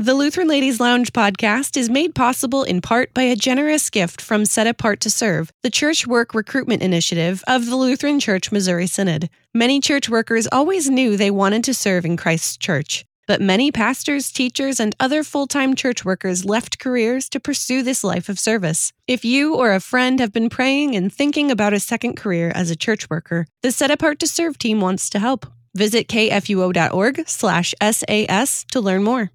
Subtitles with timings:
[0.00, 4.44] The Lutheran Ladies Lounge podcast is made possible in part by a generous gift from
[4.44, 9.28] Set Apart to Serve, the church work recruitment initiative of the Lutheran Church Missouri Synod.
[9.52, 14.30] Many church workers always knew they wanted to serve in Christ's church, but many pastors,
[14.30, 18.92] teachers, and other full time church workers left careers to pursue this life of service.
[19.08, 22.70] If you or a friend have been praying and thinking about a second career as
[22.70, 25.44] a church worker, the Set Apart to Serve team wants to help.
[25.74, 29.32] Visit kfuo.org slash SAS to learn more.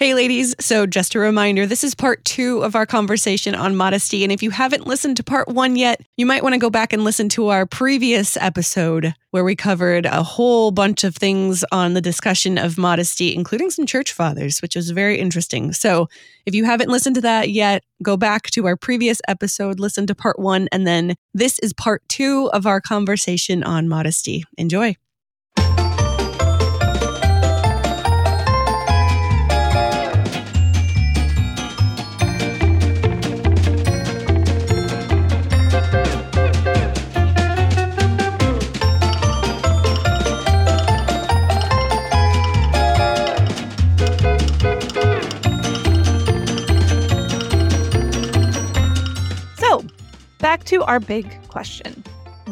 [0.00, 0.54] Hey, ladies.
[0.58, 4.22] So, just a reminder this is part two of our conversation on modesty.
[4.22, 6.94] And if you haven't listened to part one yet, you might want to go back
[6.94, 11.92] and listen to our previous episode where we covered a whole bunch of things on
[11.92, 15.70] the discussion of modesty, including some church fathers, which was very interesting.
[15.74, 16.08] So,
[16.46, 20.14] if you haven't listened to that yet, go back to our previous episode, listen to
[20.14, 24.44] part one, and then this is part two of our conversation on modesty.
[24.56, 24.96] Enjoy.
[50.40, 52.02] Back to our big question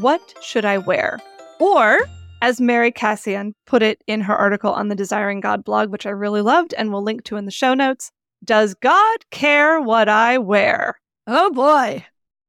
[0.00, 1.20] What should I wear?
[1.58, 1.98] Or,
[2.42, 6.10] as Mary Kassian put it in her article on the Desiring God blog, which I
[6.10, 8.10] really loved and will link to in the show notes,
[8.44, 11.00] does God care what I wear?
[11.26, 12.04] Oh boy.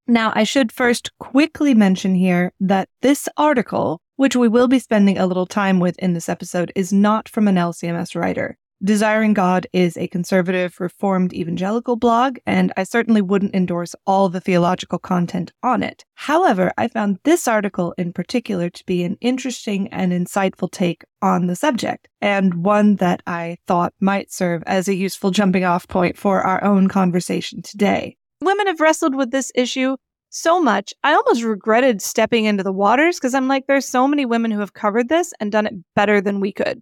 [0.08, 5.18] Now, I should first quickly mention here that this article, which we will be spending
[5.18, 8.58] a little time with in this episode, is not from an LCMS writer.
[8.82, 14.40] Desiring God is a conservative, reformed evangelical blog, and I certainly wouldn't endorse all the
[14.40, 16.06] theological content on it.
[16.16, 21.48] However, I found this article in particular to be an interesting and insightful take on
[21.48, 26.18] the subject, and one that I thought might serve as a useful jumping off point
[26.18, 28.16] for our own conversation today.
[28.42, 29.98] Women have wrestled with this issue
[30.30, 30.94] so much.
[31.04, 34.62] I almost regretted stepping into the waters because I'm like, there's so many women who
[34.62, 36.82] have covered this and done it better than we could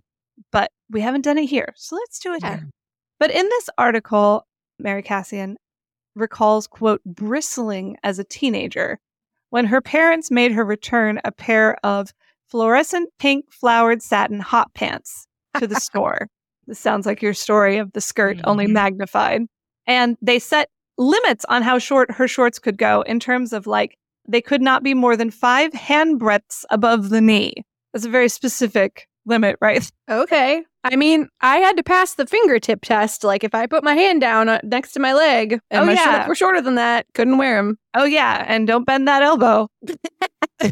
[0.89, 1.73] we haven't done it here.
[1.75, 2.57] So let's do it yeah.
[2.57, 2.69] here.
[3.19, 4.45] But in this article,
[4.79, 5.55] Mary Kassian
[6.15, 8.99] recalls, quote, bristling as a teenager
[9.49, 12.13] when her parents made her return a pair of
[12.49, 15.27] fluorescent pink flowered satin hot pants
[15.59, 16.27] to the store.
[16.65, 18.49] This sounds like your story of the skirt, mm-hmm.
[18.49, 19.43] only magnified.
[19.85, 23.97] And they set limits on how short her shorts could go in terms of like,
[24.27, 27.63] they could not be more than five hand breadths above the knee.
[27.93, 29.89] That's a very specific limit, right?
[30.09, 30.63] Okay.
[30.85, 33.25] I mean, I had to pass the fingertip test.
[33.25, 35.93] Like, if I put my hand down uh, next to my leg and oh, my
[35.93, 36.13] yeah.
[36.13, 37.77] shorts were shorter than that, couldn't wear them.
[37.93, 38.45] Oh, yeah.
[38.47, 39.67] And don't bend that elbow.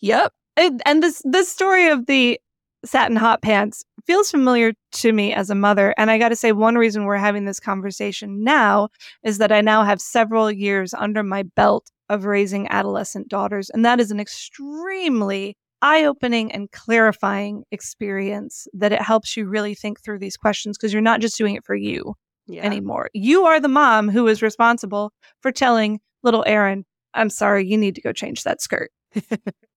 [0.00, 0.32] yep.
[0.56, 2.40] And, and this, this story of the
[2.86, 5.94] satin hot pants feels familiar to me as a mother.
[5.98, 8.88] And I got to say, one reason we're having this conversation now
[9.22, 13.68] is that I now have several years under my belt of raising adolescent daughters.
[13.70, 19.74] And that is an extremely eye opening and clarifying experience that it helps you really
[19.74, 22.14] think through these questions because you're not just doing it for you
[22.46, 22.62] yeah.
[22.62, 23.10] anymore.
[23.12, 27.94] You are the mom who is responsible for telling little Erin, I'm sorry, you need
[27.94, 28.90] to go change that skirt.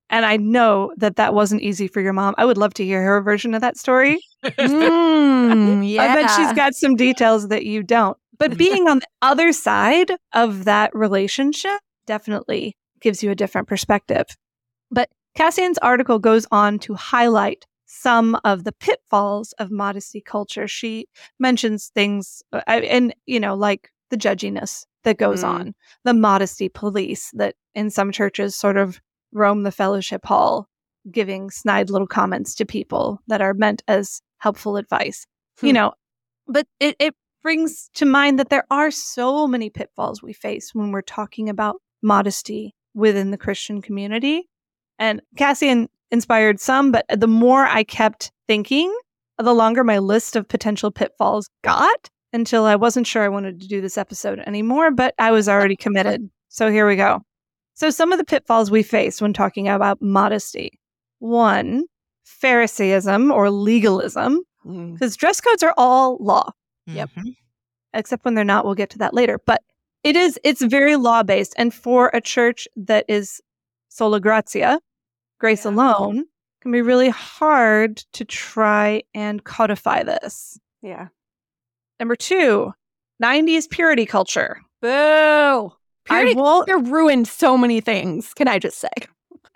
[0.10, 2.36] and I know that that wasn't easy for your mom.
[2.38, 4.20] I would love to hear her version of that story.
[4.44, 6.02] mm, yeah.
[6.04, 8.18] I bet she's got some details that you don't.
[8.40, 14.26] But being on the other side of that relationship definitely gives you a different perspective.
[14.92, 20.68] But Kassian's article goes on to highlight some of the pitfalls of modesty culture.
[20.68, 21.08] She
[21.40, 25.50] mentions things, uh, and you know, like the judginess that goes mm.
[25.50, 29.00] on, the modesty police that in some churches sort of
[29.32, 30.68] roam the fellowship hall,
[31.12, 35.28] giving snide little comments to people that are meant as helpful advice.
[35.60, 35.68] Hmm.
[35.68, 35.94] You know,
[36.48, 40.92] but it, it brings to mind that there are so many pitfalls we face when
[40.92, 44.50] we're talking about modesty within the Christian community.
[45.00, 48.96] And Kassian inspired some, but the more I kept thinking,
[49.38, 53.68] the longer my list of potential pitfalls got until I wasn't sure I wanted to
[53.68, 56.30] do this episode anymore, but I was already committed.
[56.50, 57.22] So here we go.
[57.74, 60.80] So, some of the pitfalls we face when talking about modesty
[61.20, 61.84] one,
[62.26, 65.18] Pharisaism or legalism, because mm.
[65.18, 66.50] dress codes are all law.
[66.88, 67.10] Yep.
[67.12, 67.30] Mm-hmm.
[67.94, 68.66] Except when they're not.
[68.66, 69.40] We'll get to that later.
[69.46, 69.62] But
[70.04, 71.54] it is, it's very law based.
[71.58, 73.42] And for a church that is
[73.90, 74.80] sola gratia,
[75.40, 75.72] grace yeah.
[75.72, 76.26] alone,
[76.62, 80.60] can be really hard to try and codify this.
[80.82, 81.08] Yeah.
[82.00, 82.74] Number two,
[83.24, 84.62] 90s purity culture.
[84.82, 85.72] Boo.
[86.06, 88.90] Purity I won't ruined so many things, can I just say?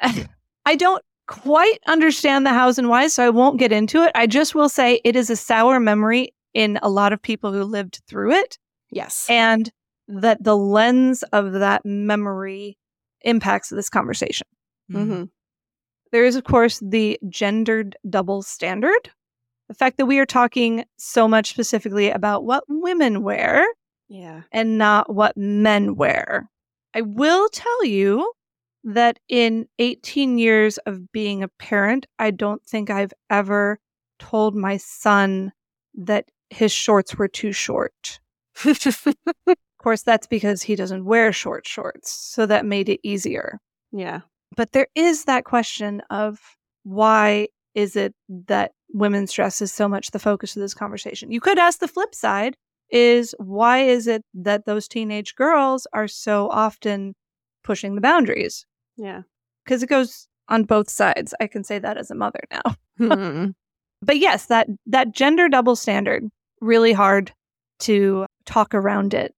[0.66, 4.12] I don't quite understand the hows and whys, so I won't get into it.
[4.16, 7.63] I just will say it is a sour memory in a lot of people who
[7.63, 8.57] lived through it.
[8.89, 9.25] Yes.
[9.30, 9.72] And
[10.07, 12.78] that the lens of that memory
[13.22, 14.48] impacts this conversation.
[14.92, 15.24] Mm-hmm.
[16.12, 19.10] There is, of course, the gendered double standard.
[19.68, 23.66] The fact that we are talking so much specifically about what women wear
[24.10, 24.42] Yeah.
[24.52, 26.50] and not what men wear.
[26.94, 28.34] I will tell you
[28.84, 33.80] that in 18 years of being a parent, I don't think I've ever
[34.19, 35.54] told my son
[35.96, 38.19] that his shorts were too short.
[38.66, 42.12] Of course, that's because he doesn't wear short shorts.
[42.12, 43.60] So that made it easier.
[43.92, 44.22] yeah.
[44.56, 46.39] But there is that question of
[46.83, 48.13] why is it
[48.48, 51.31] that women's dress is so much the focus of this conversation?
[51.31, 52.56] You could ask the flip side
[52.89, 57.13] is why is it that those teenage girls are so often
[57.63, 58.65] pushing the boundaries?
[58.98, 59.21] Yeah.
[59.63, 61.33] Because it goes on both sides.
[61.39, 62.75] I can say that as a mother now.
[63.00, 63.54] Mhm.
[64.01, 66.27] But yes, that that gender double standard
[66.59, 67.31] really hard
[67.81, 69.33] to talk around it.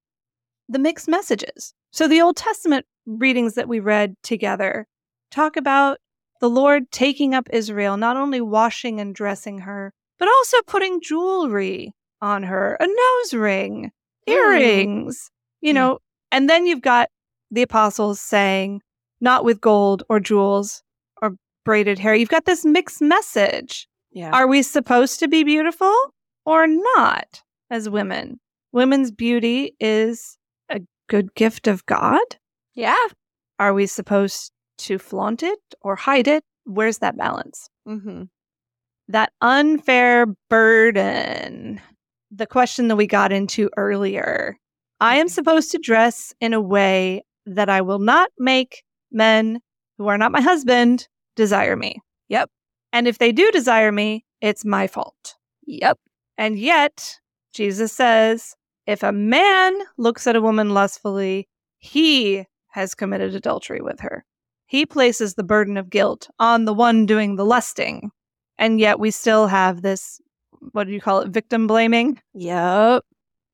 [0.70, 1.74] The mixed messages.
[1.92, 4.88] So the Old Testament readings that we read together
[5.34, 5.98] talk about
[6.42, 11.94] the Lord taking up Israel, not only washing and dressing her, but also putting jewelry
[12.22, 13.92] on her, a nose ring,
[14.28, 15.30] earrings,
[15.62, 15.76] you Hmm.
[15.76, 16.00] know.
[16.32, 17.10] And then you've got
[17.52, 18.82] the apostles saying,
[19.22, 20.84] not with gold or jewels
[21.22, 22.16] or braided hair.
[22.16, 23.88] You've got this mixed message.
[24.12, 24.32] yeah.
[24.32, 25.94] Are we supposed to be beautiful
[26.46, 27.42] or not
[27.72, 28.40] as women?
[28.72, 30.38] Women's beauty is
[30.70, 32.22] a good gift of God.
[32.74, 33.08] yeah.
[33.60, 34.52] Are we supposed
[34.84, 36.44] to flaunt it or hide it?
[36.66, 37.70] Where's that balance?
[37.88, 38.24] Mm-hmm.
[39.10, 41.82] That unfair burden.
[42.32, 44.58] The question that we got into earlier.
[45.00, 49.60] I am supposed to dress in a way that I will not make men
[49.98, 52.02] who are not my husband desire me.
[52.30, 52.50] Yep.
[52.94, 55.36] And if they do desire me, it's my fault.
[55.66, 56.00] Yep.
[56.38, 57.20] And yet,
[57.54, 58.56] Jesus says,
[58.88, 61.48] if a man looks at a woman lustfully,
[61.78, 64.26] he has committed adultery with her.
[64.66, 68.12] He places the burden of guilt on the one doing the lusting.
[68.58, 70.20] And yet, we still have this
[70.72, 71.28] what do you call it?
[71.30, 72.20] Victim blaming.
[72.34, 73.04] Yep.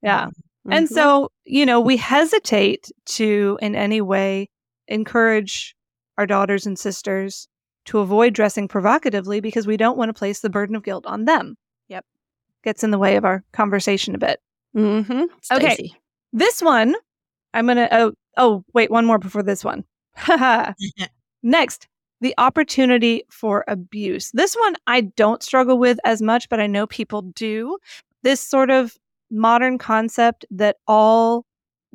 [0.00, 0.28] Yeah.
[0.70, 0.92] And Mhm.
[0.92, 4.48] so, you know, we hesitate to in any way
[4.86, 5.74] encourage
[6.18, 7.48] our daughters and sisters
[7.86, 11.24] to avoid dressing provocatively because we don't want to place the burden of guilt on
[11.24, 11.56] them.
[11.88, 12.04] Yep.
[12.62, 14.40] Gets in the way of our conversation a bit.
[14.76, 15.26] Mhm.
[15.52, 15.90] Okay.
[16.32, 16.94] This one,
[17.54, 19.84] I'm going to, oh, oh, wait, one more before this one.
[21.42, 21.88] Next,
[22.20, 24.30] the opportunity for abuse.
[24.32, 27.78] This one I don't struggle with as much, but I know people do.
[28.22, 28.96] This sort of
[29.30, 31.46] modern concept that all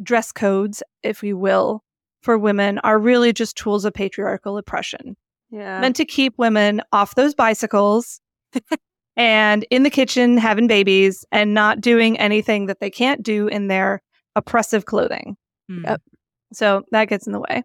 [0.01, 1.83] dress codes, if you will,
[2.23, 5.15] for women are really just tools of patriarchal oppression
[5.51, 5.79] Yeah.
[5.79, 8.19] meant to keep women off those bicycles
[9.15, 13.67] and in the kitchen having babies and not doing anything that they can't do in
[13.67, 14.01] their
[14.35, 15.37] oppressive clothing.
[15.69, 15.79] Yep.
[15.83, 15.97] Mm.
[16.53, 17.63] So that gets in the way.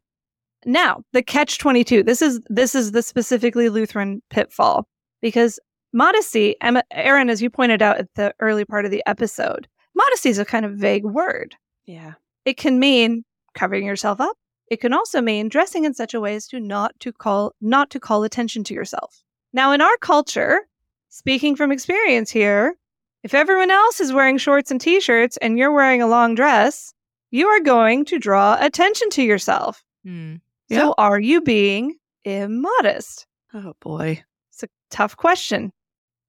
[0.67, 2.03] Now, the catch 22.
[2.03, 4.87] This is this is the specifically Lutheran pitfall
[5.23, 5.59] because
[5.93, 10.29] modesty, Emma, Erin, as you pointed out at the early part of the episode, modesty
[10.29, 11.55] is a kind of vague word.
[11.87, 12.15] yeah.
[12.47, 13.25] It can mean
[13.55, 14.37] covering yourself up.
[14.71, 17.91] It can also mean dressing in such a way as to not to call not
[17.91, 19.23] to call attention to yourself.
[19.53, 20.61] Now in our culture,
[21.11, 22.77] speaking from experience here,
[23.23, 26.94] if everyone else is wearing shorts and t-shirts and you're wearing a long dress,
[27.31, 29.84] you are going to draw attention to yourself.
[30.06, 30.41] Mm.
[30.79, 33.27] So are you being immodest?
[33.55, 34.22] Oh boy.
[34.53, 35.72] It's a tough question.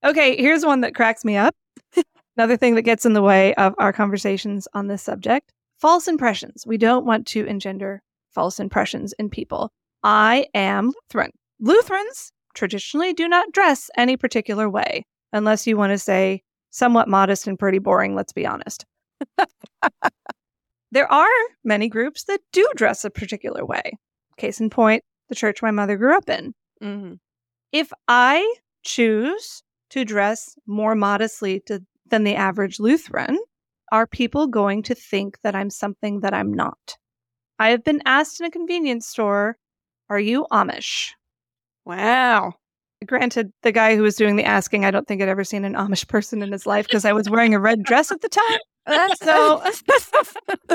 [0.03, 1.55] Okay, here's one that cracks me up.
[2.37, 6.65] Another thing that gets in the way of our conversations on this subject false impressions.
[6.65, 9.71] We don't want to engender false impressions in people.
[10.03, 11.31] I am Lutheran.
[11.59, 17.47] Lutherans traditionally do not dress any particular way, unless you want to say somewhat modest
[17.47, 18.85] and pretty boring, let's be honest.
[20.91, 21.27] there are
[21.63, 23.93] many groups that do dress a particular way.
[24.41, 27.13] Case in point, the church my mother grew up in Mm-hmm.
[27.71, 33.37] if I choose to dress more modestly to, than the average Lutheran,
[33.91, 36.97] are people going to think that I'm something that I'm not?
[37.59, 39.57] I have been asked in a convenience store,
[40.09, 41.11] Are you Amish?
[41.85, 42.53] Wow.
[43.05, 45.75] Granted, the guy who was doing the asking, I don't think had ever seen an
[45.75, 48.59] Amish person in his life because I was wearing a red dress at the time.
[49.21, 49.61] So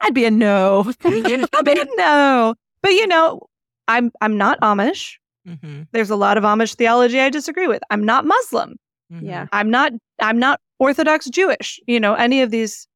[0.00, 0.92] I'd be a no.
[1.04, 2.54] I mean, no.
[2.82, 3.42] But you know,
[3.88, 5.14] I'm I'm not Amish.
[5.48, 5.82] Mm-hmm.
[5.92, 7.82] There's a lot of Amish theology I disagree with.
[7.90, 8.76] I'm not Muslim.
[9.12, 9.26] Mm-hmm.
[9.26, 9.46] yeah.
[9.52, 11.80] I'm not I'm not Orthodox Jewish.
[11.86, 12.86] You know, any of these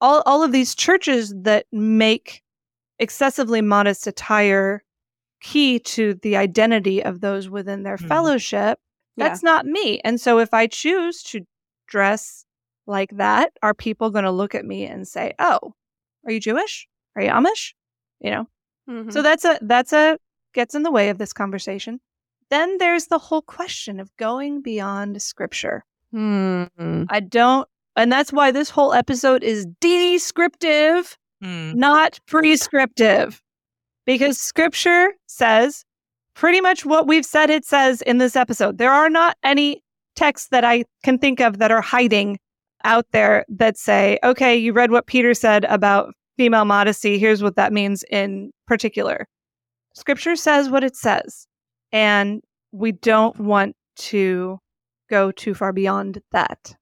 [0.00, 2.42] all all of these churches that make
[2.98, 4.82] excessively modest attire
[5.40, 8.08] key to the identity of those within their Mhm.
[8.08, 8.78] fellowship,
[9.16, 10.00] that's not me.
[10.04, 11.42] And so if I choose to
[11.86, 12.44] dress
[12.88, 15.74] like that, are people going to look at me and say, "Oh,
[16.24, 16.88] are you Jewish?
[17.14, 17.74] Are you Amish?"
[18.20, 18.48] You know.
[18.88, 19.10] Mm-hmm.
[19.10, 20.18] So that's a that's a
[20.54, 22.00] gets in the way of this conversation.
[22.50, 25.84] Then there's the whole question of going beyond scripture.
[26.14, 27.04] Mm-hmm.
[27.10, 31.74] I don't, and that's why this whole episode is descriptive, mm.
[31.74, 33.42] not prescriptive,
[34.06, 35.84] because scripture says
[36.34, 38.78] pretty much what we've said it says in this episode.
[38.78, 39.82] There are not any
[40.16, 42.38] texts that I can think of that are hiding
[42.84, 47.18] out there that say, okay, you read what Peter said about female modesty.
[47.18, 49.26] Here's what that means in particular.
[49.94, 51.46] Scripture says what it says.
[51.90, 52.42] And
[52.72, 54.58] we don't want to
[55.10, 56.76] go too far beyond that.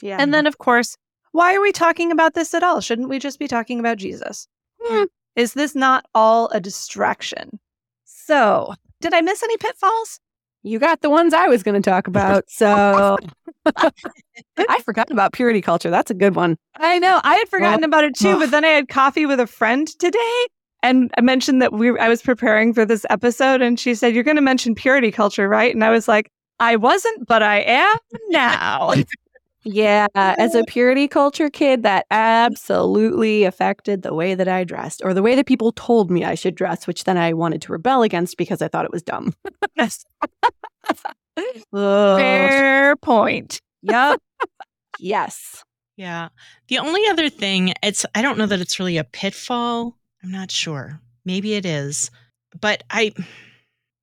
[0.00, 0.18] Yeah.
[0.20, 0.96] And then, of course,
[1.32, 2.80] why are we talking about this at all?
[2.80, 4.46] Shouldn't we just be talking about Jesus?
[4.80, 5.04] Hmm.
[5.34, 7.58] Is this not all a distraction?
[8.04, 10.20] So, did I miss any pitfalls?
[10.62, 12.44] You got the ones I was going to talk about.
[12.48, 13.18] So,
[13.66, 15.90] I forgot about purity culture.
[15.90, 16.56] That's a good one.
[16.76, 17.20] I know.
[17.24, 19.88] I had forgotten well, about it too, but then I had coffee with a friend
[19.98, 20.46] today
[20.82, 24.24] and I mentioned that we I was preparing for this episode and she said, You're
[24.24, 25.72] gonna mention purity culture, right?
[25.72, 28.94] And I was like, I wasn't, but I am now.
[29.64, 35.14] yeah, as a purity culture kid, that absolutely affected the way that I dressed or
[35.14, 38.02] the way that people told me I should dress, which then I wanted to rebel
[38.02, 39.34] against because I thought it was dumb.
[41.72, 43.60] Fair point.
[43.82, 44.20] Yep.
[44.98, 45.64] yes.
[45.96, 46.28] Yeah.
[46.68, 50.50] The only other thing, it's I don't know that it's really a pitfall I'm not
[50.50, 51.00] sure.
[51.24, 52.10] Maybe it is.
[52.60, 53.12] But I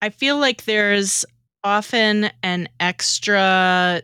[0.02, 1.26] I feel like there's
[1.64, 4.02] often an extra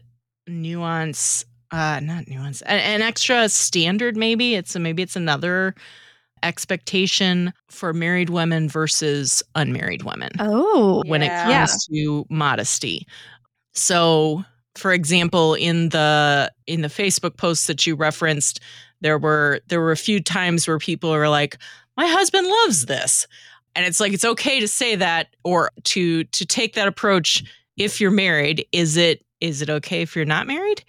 [0.47, 5.75] nuance uh not nuance an, an extra standard maybe it's a, maybe it's another
[6.43, 11.27] expectation for married women versus unmarried women oh when yeah.
[11.27, 12.03] it comes yeah.
[12.03, 13.07] to modesty
[13.73, 14.43] so
[14.75, 18.59] for example in the in the facebook posts that you referenced
[19.01, 21.57] there were there were a few times where people were like
[21.97, 23.25] my husband loves this
[23.75, 27.43] and it's like it's okay to say that or to to take that approach
[27.77, 30.83] if you're married is it is it okay if you're not married?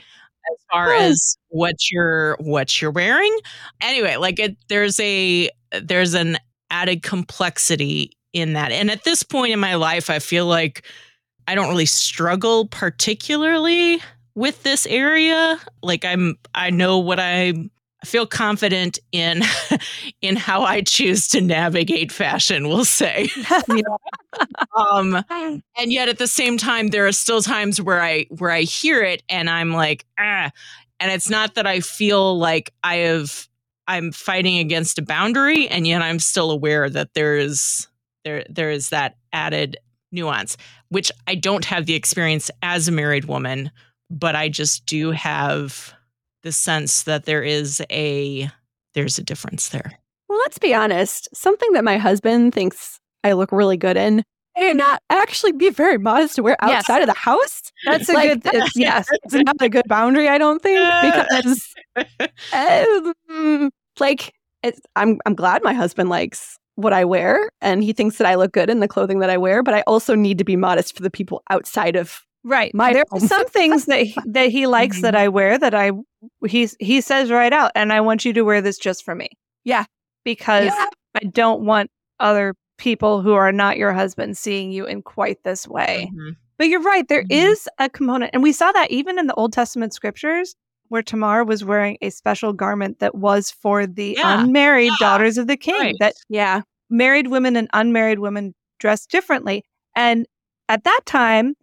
[0.51, 3.37] As far as what you're what you're wearing.
[3.81, 5.51] Anyway like it there's a
[5.83, 6.39] there's an
[6.71, 8.73] added complexity in that.
[8.73, 10.87] And at this point in my life i feel like
[11.49, 14.01] i don't really struggle particularly
[14.35, 15.59] with this area.
[15.83, 17.71] Like i'm i know what i'm
[18.05, 19.43] feel confident in
[20.23, 23.29] in how I choose to navigate fashion, we'll say.
[24.77, 28.63] um, and yet at the same time, there are still times where I where I
[28.63, 30.51] hear it and I'm like, ah.
[30.99, 33.49] And it's not that I feel like I have
[33.87, 37.87] I'm fighting against a boundary, and yet I'm still aware that there is
[38.25, 39.77] there there is that added
[40.11, 40.57] nuance,
[40.89, 43.71] which I don't have the experience as a married woman,
[44.11, 45.95] but I just do have
[46.47, 48.49] the sense that there is a
[48.95, 49.99] there's a difference there.
[50.29, 51.29] Well, let's be honest.
[51.35, 54.23] Something that my husband thinks I look really good in
[54.57, 57.03] and not actually be very modest to wear outside yes.
[57.03, 57.73] of the house.
[57.85, 58.55] That's a like, good.
[58.55, 60.29] It's, yes, it's not a good boundary.
[60.29, 61.75] I don't think because,
[62.53, 68.19] um, like, it's, I'm I'm glad my husband likes what I wear and he thinks
[68.19, 69.65] that I look good in the clothing that I wear.
[69.65, 72.73] But I also need to be modest for the people outside of Right.
[72.73, 75.25] My there are some things that he, that he likes that mm-hmm.
[75.25, 75.91] I wear that I
[76.47, 79.29] he's he says right out and I want you to wear this just for me.
[79.65, 79.85] Yeah.
[80.25, 80.87] Because yeah.
[81.17, 85.67] I don't want other people who are not your husband seeing you in quite this
[85.67, 86.09] way.
[86.13, 86.31] Mm-hmm.
[86.57, 87.33] But you're right, There mm-hmm.
[87.33, 90.55] is a component and we saw that even in the Old Testament scriptures
[90.89, 94.41] where Tamar was wearing a special garment that was for the yeah.
[94.41, 95.09] unmarried yeah.
[95.09, 95.97] daughters of the king right.
[95.99, 99.65] that yeah, married women and unmarried women dressed differently.
[99.97, 100.27] And
[100.69, 101.57] at that time,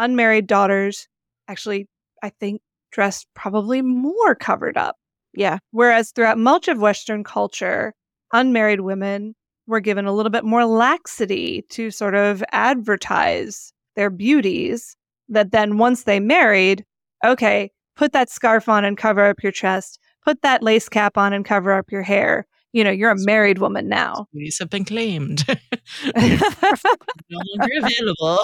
[0.00, 1.06] unmarried daughters
[1.48, 1.86] actually,
[2.22, 4.96] I think, dressed probably more covered up.
[5.32, 5.58] Yeah.
[5.70, 7.94] Whereas throughout much of Western culture,
[8.32, 9.34] unmarried women
[9.66, 14.96] were given a little bit more laxity to sort of advertise their beauties.
[15.28, 16.84] That then once they married,
[17.24, 21.32] okay, put that scarf on and cover up your chest, put that lace cap on
[21.32, 24.26] and cover up your hair you know, you're a married woman now.
[24.32, 25.44] These have been claimed.
[26.14, 28.38] no longer available.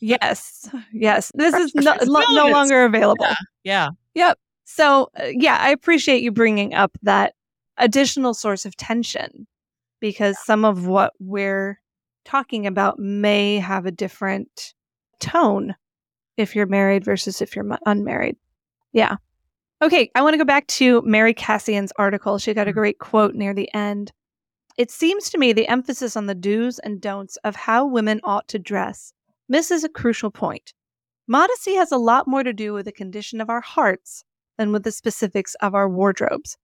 [0.00, 0.68] yes.
[0.92, 1.30] Yes.
[1.34, 3.24] This is no, no longer available.
[3.24, 3.34] Yeah.
[3.64, 3.88] yeah.
[4.14, 4.38] Yep.
[4.64, 7.34] So, uh, yeah, I appreciate you bringing up that
[7.76, 9.46] additional source of tension
[10.00, 10.44] because yeah.
[10.44, 11.80] some of what we're
[12.24, 14.74] talking about may have a different
[15.20, 15.74] tone
[16.36, 18.36] if you're married versus if you're unmarried.
[18.92, 19.16] Yeah.
[19.82, 22.38] Okay, I want to go back to Mary Kassian's article.
[22.38, 22.78] She got a mm-hmm.
[22.78, 24.12] great quote near the end.
[24.78, 28.46] It seems to me the emphasis on the do's and don'ts of how women ought
[28.48, 29.12] to dress
[29.48, 30.72] misses a crucial point.
[31.26, 34.22] Modesty has a lot more to do with the condition of our hearts
[34.56, 36.56] than with the specifics of our wardrobes.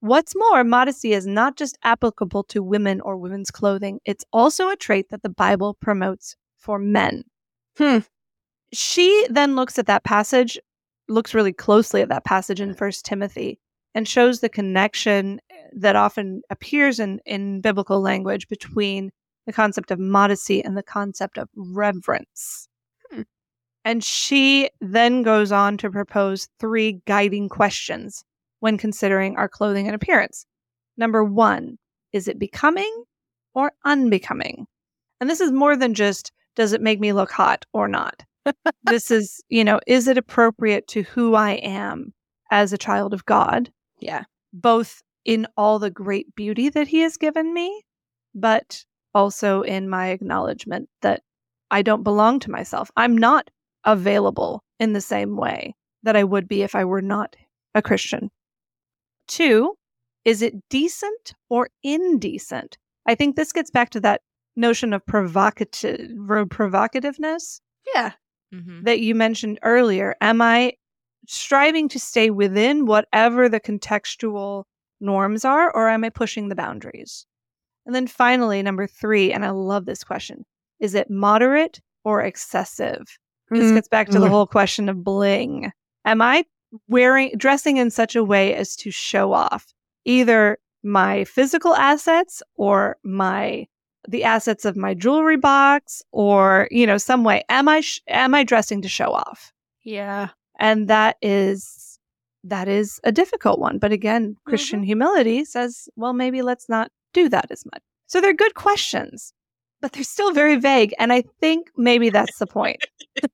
[0.00, 4.76] What's more, modesty is not just applicable to women or women's clothing, it's also a
[4.76, 7.24] trait that the Bible promotes for men.
[7.78, 8.00] Hmm.
[8.74, 10.58] She then looks at that passage,
[11.08, 13.58] looks really closely at that passage in First Timothy,
[13.94, 15.40] and shows the connection
[15.72, 19.10] that often appears in, in biblical language between
[19.46, 22.68] the concept of modesty and the concept of reverence.
[23.10, 23.22] Hmm.
[23.84, 28.22] And she then goes on to propose three guiding questions
[28.60, 30.44] when considering our clothing and appearance.
[30.96, 31.78] Number one,
[32.12, 33.04] is it becoming
[33.54, 34.66] or unbecoming?
[35.20, 38.24] And this is more than just, does it make me look hot or not?
[38.84, 42.12] This is, you know, is it appropriate to who I am
[42.50, 43.70] as a child of God?
[43.98, 44.24] Yeah.
[44.52, 47.84] Both in all the great beauty that He has given me,
[48.34, 48.84] but
[49.14, 51.22] also in my acknowledgement that
[51.70, 52.90] I don't belong to myself.
[52.96, 53.50] I'm not
[53.84, 57.36] available in the same way that I would be if I were not
[57.74, 58.30] a Christian.
[59.26, 59.74] Two,
[60.24, 62.78] is it decent or indecent?
[63.06, 64.22] I think this gets back to that
[64.56, 67.60] notion of provocative provocativeness
[67.94, 68.12] Yeah.
[68.56, 68.84] Mhm.
[68.84, 70.14] that you mentioned earlier.
[70.20, 70.74] Am I
[71.28, 74.64] striving to stay within whatever the contextual
[75.00, 77.26] norms are, or am I pushing the boundaries?
[77.84, 80.44] And then finally, number three, and I love this question
[80.80, 83.02] is it moderate or excessive?
[83.50, 83.74] This Mm.
[83.74, 84.30] gets back to the Mm.
[84.30, 85.70] whole question of bling.
[86.04, 86.44] Am I
[86.88, 89.72] wearing, dressing in such a way as to show off
[90.04, 93.66] either my physical assets or my
[94.08, 98.34] the assets of my jewelry box or you know some way am i sh- am
[98.34, 100.28] i dressing to show off Yeah.
[100.58, 101.98] and that is
[102.44, 107.28] that is a difficult one but again christian humility says well maybe let's not do
[107.28, 109.32] that as much so they're good questions
[109.80, 112.84] but they're still very vague and i think maybe that's the point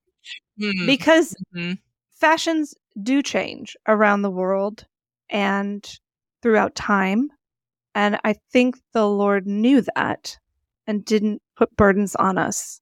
[0.60, 0.86] Hmm.
[0.86, 1.78] because Mhm.
[2.12, 4.84] fashions do change around the world
[5.30, 5.98] and
[6.42, 7.30] throughout time
[7.94, 10.38] and i think the lord knew that
[10.86, 12.80] and didn't put burdens on us.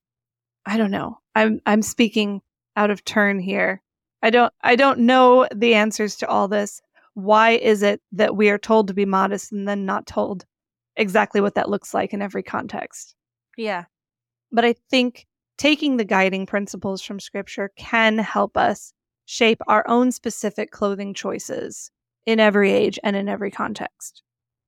[0.65, 1.19] I don't know.
[1.35, 2.41] I'm i'm speaking
[2.75, 3.81] out of turn here.
[4.23, 6.81] I don't i don't know the answers to all this.
[7.13, 10.45] Why is it that we are told to be modest and then not told
[10.95, 13.15] exactly what that looks like in every context?
[13.57, 13.85] Yeah.
[14.51, 15.25] but I think
[15.57, 18.93] taking the guiding principles from scripture can help us
[19.25, 21.91] shape our own specific clothing choices
[22.25, 24.23] in every age and in every context.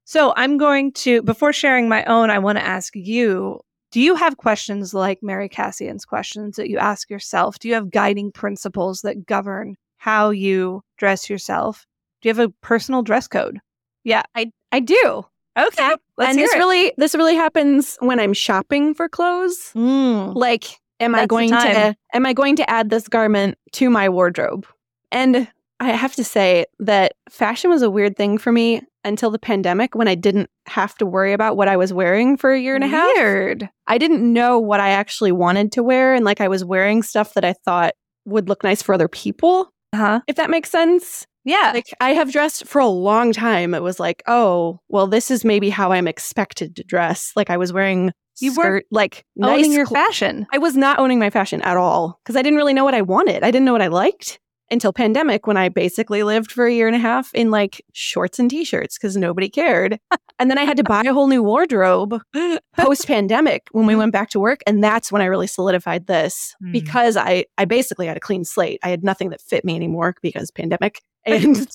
[0.05, 3.59] So I'm going to, before sharing my own, I want to ask you
[3.93, 7.59] do you have questions like Mary Kassian's questions that you ask yourself?
[7.59, 11.85] Do you have guiding principles that govern how you dress yourself?
[12.21, 13.59] Do you have a personal dress code?
[14.03, 15.25] Yeah, I I do.
[15.57, 15.95] Okay.
[16.17, 16.57] Let's and this it.
[16.57, 19.71] really this really happens when I'm shopping for clothes.
[19.75, 20.33] Mm.
[20.33, 24.65] Like, am I going to am I going to add this garment to my wardrobe?
[25.11, 25.47] And
[25.83, 29.95] I have to say that fashion was a weird thing for me until the pandemic
[29.95, 32.83] when I didn't have to worry about what I was wearing for a year and
[32.83, 33.15] a half.
[33.17, 33.69] Weird.
[33.87, 37.33] I didn't know what I actually wanted to wear and like I was wearing stuff
[37.33, 37.93] that I thought
[38.25, 40.21] would look nice for other people, Uh-huh.
[40.27, 41.27] if that makes sense.
[41.43, 41.71] Yeah.
[41.73, 43.73] Like I have dressed for a long time.
[43.73, 47.33] It was like, oh, well, this is maybe how I'm expected to dress.
[47.35, 50.47] Like I was wearing You skirt, weren't like owning nice your cl- fashion.
[50.53, 53.01] I was not owning my fashion at all because I didn't really know what I
[53.01, 53.43] wanted.
[53.43, 54.39] I didn't know what I liked
[54.73, 58.39] until pandemic when I basically lived for a year and a half in like shorts
[58.39, 59.99] and t-shirts because nobody cared.
[60.39, 62.19] and then I had to buy a whole new wardrobe
[62.77, 66.55] post pandemic when we went back to work and that's when I really solidified this
[66.59, 66.71] Hmm.
[66.73, 68.79] because I I basically had a clean slate.
[68.83, 71.01] I had nothing that fit me anymore because pandemic.
[71.25, 71.67] And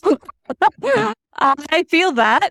[1.41, 2.51] I feel that.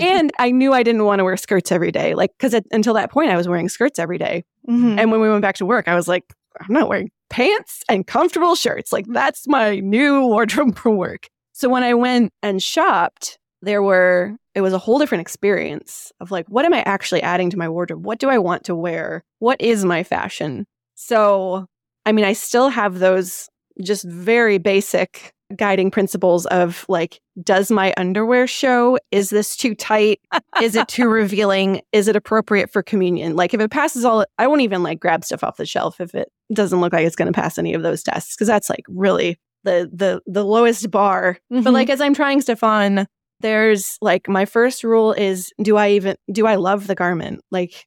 [0.00, 2.14] and I knew I didn't want to wear skirts every day.
[2.14, 4.44] Like cuz until that point I was wearing skirts every day.
[4.68, 5.00] Mhm.
[5.00, 6.24] And when we went back to work, I was like,
[6.60, 8.92] I'm not wearing pants and comfortable shirts.
[8.92, 11.28] Like, that's my new wardrobe for work.
[11.52, 16.30] So when I went and shopped, there were, it was a whole different experience of
[16.30, 18.04] like, what am I actually adding to my wardrobe?
[18.04, 19.24] What do I want to wear?
[19.38, 20.66] What is my fashion?
[20.94, 21.66] So,
[22.04, 23.48] I mean, I still have those
[23.82, 28.98] just very basic guiding principles of like, does my underwear show?
[29.12, 30.20] Is this too tight?
[30.60, 31.82] Is it too revealing?
[31.92, 33.36] Is it appropriate for communion?
[33.36, 36.14] Like, if it passes all, I won't even like grab stuff off the shelf if
[36.14, 38.84] it doesn't look like it's going to pass any of those tests because that's like
[38.88, 41.38] really the the the lowest bar.
[41.52, 41.64] Mhm.
[41.64, 43.06] But like as I'm trying stuff on,
[43.40, 47.42] there's like my first rule is do I even do I love the garment?
[47.50, 47.86] Like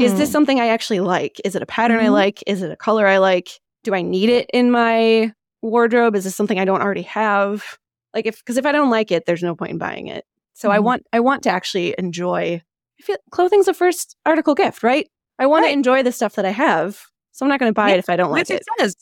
[0.00, 0.32] is this Mm.
[0.32, 1.38] something I actually like?
[1.44, 2.12] Is it a pattern I Mhm.
[2.12, 2.42] like?
[2.46, 3.50] Is it a color I like?
[3.84, 6.14] Do I need it in my wardrobe?
[6.16, 7.78] Is this something I don't already have?
[8.14, 10.24] Like if because if I don't like it, there's no point in buying it.
[10.54, 10.82] So I Mhm.
[10.84, 12.62] want I want to actually enjoy.
[13.00, 15.08] I feel clothing's a first article gift, right?
[15.38, 15.68] I want Right.
[15.68, 17.00] to enjoy the stuff that I have.
[17.32, 18.54] So I'm not going to buy Yeah, it if I don't like it.
[18.62, 18.96] it says.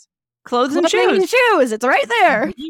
[0.45, 1.31] Clothes and clothing shoes.
[1.31, 1.73] shoes.
[1.73, 2.53] It's right there.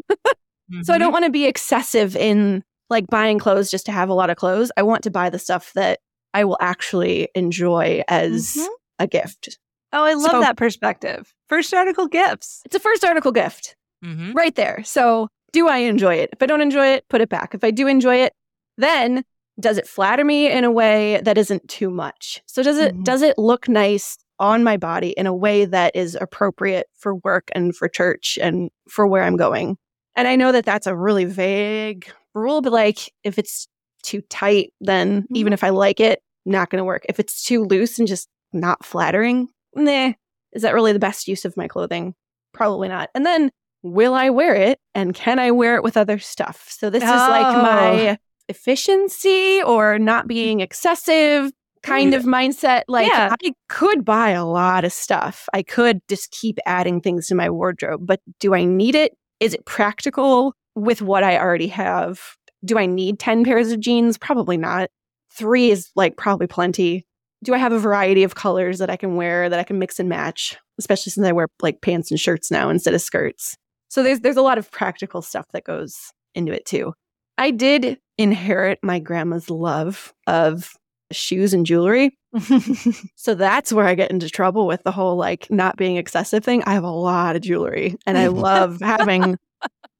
[0.83, 4.13] So I don't want to be excessive in like buying clothes just to have a
[4.13, 4.69] lot of clothes.
[4.75, 5.99] I want to buy the stuff that
[6.33, 8.67] I will actually enjoy as Mhm.
[8.99, 9.57] a gift.
[9.93, 11.33] Oh, I love So- that perspective.
[11.49, 12.61] First article gifts.
[12.65, 14.33] It's a first article gift Mhm.
[14.35, 14.83] right there.
[14.83, 16.29] So do I enjoy it?
[16.33, 17.55] If I don't enjoy it, put it back.
[17.55, 18.33] If I do enjoy it,
[18.77, 19.23] then
[19.59, 22.43] does it flatter me in a way that isn't too much?
[22.45, 23.03] So does it Mhm.
[23.03, 27.49] does it look nice on my body in a way that is appropriate for work
[27.53, 29.77] and for church and for where I'm going?
[30.15, 33.67] And I know that that's a really vague rule, but like if it's
[34.03, 37.03] too tight, then even if I like it, not going to work.
[37.09, 40.13] If it's too loose and just not flattering, nah,
[40.53, 42.13] is that really the best use of my clothing?
[42.53, 43.09] Probably not.
[43.13, 43.51] And then
[43.83, 46.67] will I wear it and can I wear it with other stuff?
[46.69, 47.61] So this is like Oh.
[47.61, 48.17] my
[48.49, 51.51] efficiency or not being excessive
[51.83, 52.83] kind of mindset.
[52.87, 53.33] Like Yeah.
[53.41, 55.47] I could buy a lot of stuff.
[55.53, 59.13] I could just keep adding things to my wardrobe, but do I need it?
[59.39, 62.19] Is it practical with what I already have?
[62.65, 64.17] Do I need 10 pairs of jeans?
[64.17, 64.89] Probably not.
[65.31, 67.05] Three is like probably plenty.
[67.43, 69.99] Do I have a variety of colors that I can wear that I can mix
[69.99, 73.55] and match, especially since I wear like pants and shirts now instead of skirts?
[73.89, 76.93] So there's there's a lot of practical stuff that goes into it too.
[77.37, 80.73] I did inherit my grandma's love of
[81.11, 82.17] shoes and jewelry.
[83.15, 86.63] so that's where I get into trouble with the whole like not being excessive thing.
[86.65, 89.37] I have a lot of jewelry and I love having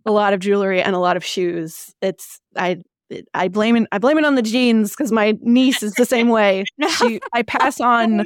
[0.05, 1.93] a lot of jewelry and a lot of shoes.
[2.01, 2.81] It's I
[3.33, 6.29] I blame it I blame it on the genes because my niece is the same
[6.29, 6.65] way.
[6.97, 8.25] She I pass on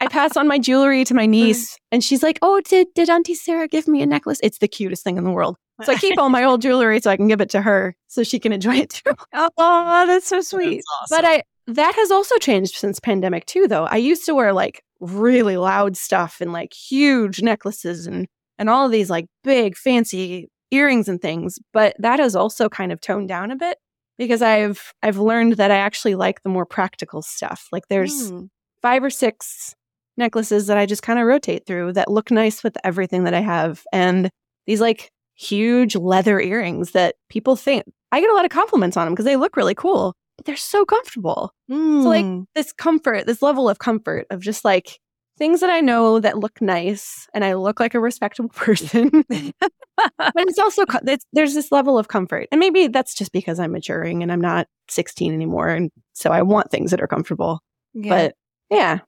[0.00, 1.30] I pass on my jewelry to my mm.
[1.30, 4.40] niece and she's like, "Oh, did did Auntie Sarah give me a necklace?
[4.42, 7.10] It's the cutest thing in the world." So I keep all my old jewelry so
[7.10, 9.14] I can give it to her so she can enjoy it too.
[9.34, 10.76] oh, that's so sweet.
[10.76, 11.16] That's awesome.
[11.16, 13.84] But I that has also changed since pandemic too though.
[13.84, 18.26] I used to wear like really loud stuff and like huge necklaces and
[18.58, 22.92] and all of these like big fancy earrings and things, but that has also kind
[22.92, 23.78] of toned down a bit
[24.20, 27.66] because I've I've learned that I actually like the more practical stuff.
[27.72, 28.44] Like there's Hmm.
[28.82, 29.74] five or six
[30.16, 33.40] necklaces that I just kind of rotate through that look nice with everything that I
[33.40, 34.30] have and
[34.66, 39.06] these like huge leather earrings that people think I get a lot of compliments on
[39.06, 40.14] them because they look really cool.
[40.36, 42.44] But they're so comfortable like, Mm.
[42.54, 44.98] this comfort, this level of comfort of just like
[45.40, 49.10] things that I know that look nice and I look like a respectable person.
[49.26, 52.46] but it's also, it's, there's this level of comfort.
[52.52, 55.68] And maybe that's just because I'm maturing and I'm not 16 anymore.
[55.70, 57.60] And so I want things that are comfortable.
[57.94, 58.08] Yeah.
[58.10, 58.34] But
[58.70, 58.98] yeah,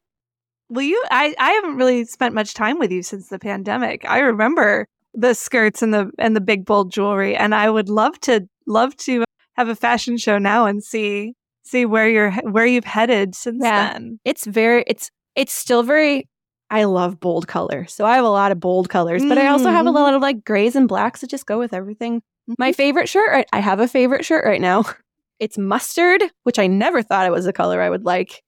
[0.70, 4.04] Well, you, I, I haven't really spent much time with you since the pandemic.
[4.08, 8.18] I remember the skirts and the and the big bold jewelry, and I would love
[8.20, 9.24] to love to
[9.58, 13.92] have a fashion show now and see see where you're where you've headed since Yeah.
[13.92, 14.18] then.
[14.24, 16.28] it's very, it's, it's still very,
[16.70, 17.86] I love bold color.
[17.86, 19.94] So I have a lot of bold colors, but I also have a Mhm.
[19.94, 22.22] lot of like grays and blacks that just go with everything.
[22.58, 24.84] My favorite shirt, right- I have a favorite shirt right now.
[25.40, 28.44] It's mustard, which I never thought it was a color I would like,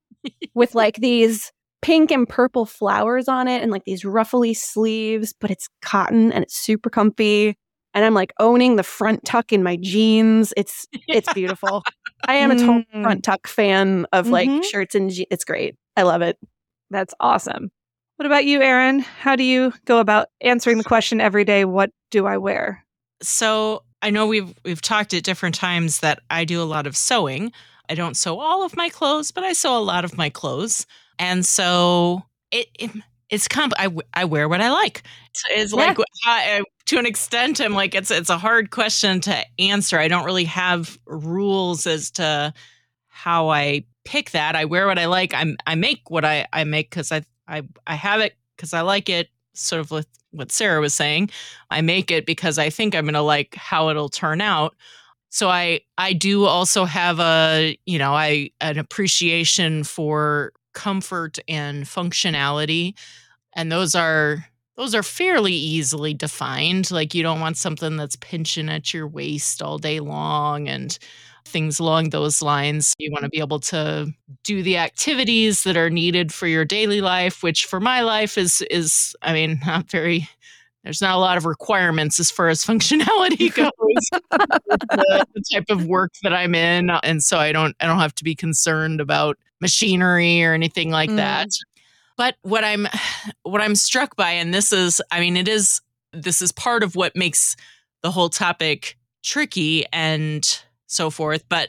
[0.55, 1.51] with like these
[1.83, 6.45] pink and purple flowers on it and like these ruffly sleeves, but it's cotton and
[6.45, 7.57] it's super comfy.
[7.95, 10.55] And I'm like owning the front tuck in my jeans.
[10.57, 11.83] It's it's beautiful.
[12.29, 13.03] I am a total Mm.
[13.03, 14.63] front tuck fan of like Mhm.
[14.65, 15.27] shirts and jeans.
[15.33, 15.75] it's great.
[15.97, 16.39] I love it.
[16.95, 17.73] That's awesome.
[18.17, 19.01] What about you, Erin?
[19.01, 21.65] How do you go about answering the question every day?
[21.65, 22.85] What do I wear?
[23.21, 26.97] So I know we've we've talked at different times that I do a lot of
[26.97, 27.51] sewing.
[27.91, 30.87] I don't sew all of my clothes, but I sew a lot of my clothes,
[31.19, 32.93] and so it, it
[33.29, 33.73] it's comp.
[33.77, 35.03] I wear what I like.
[35.51, 39.99] It's, like I, to an extent, I'm like it's it's a hard question to answer.
[39.99, 42.55] I don't really have rules as to
[43.09, 44.57] how I pick that.
[44.57, 45.35] I wear what I like.
[45.35, 48.83] I'm I make what I I make because I I I have it because I
[48.83, 49.29] like it.
[49.55, 51.31] Sort of with what Sarah was saying.
[51.71, 54.75] I make it because I think I'm going to like how it'll turn out.
[55.31, 61.85] So I I do also have a, you know, I an appreciation for comfort and
[61.85, 62.95] functionality
[63.55, 66.91] and those are those are fairly easily defined.
[66.91, 70.99] Like you don't want something that's pinching at your waist all day long and
[71.45, 72.95] things along those lines.
[72.99, 74.13] You want to be able to
[74.45, 78.63] do the activities that are needed for your daily life, which for my life is
[78.71, 80.29] is I mean, not very
[80.85, 83.71] there's not a lot of requirements as far as functionality goes
[84.31, 88.15] the, the type of work that i'm in and so i don't i don't have
[88.15, 91.17] to be concerned about machinery or anything like Mm.
[91.17, 91.49] that
[92.19, 92.87] but what i'm
[93.45, 95.81] what i'm struck by and this is i mean it is
[96.13, 97.57] this is part of what makes
[98.03, 100.63] the whole topic tricky and
[100.95, 101.69] so forth but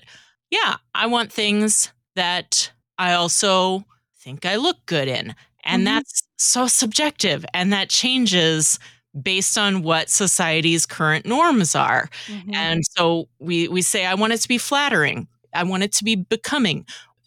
[0.51, 3.83] yeah i want things that i also
[4.19, 5.85] think i look good in and Mhm.
[5.85, 8.79] that's so subjective and that changes
[9.21, 12.09] based on what society's current norms are.
[12.27, 12.53] Mhm.
[12.53, 15.27] And so we we say I want it to be flattering.
[15.53, 16.85] I want it to be becoming.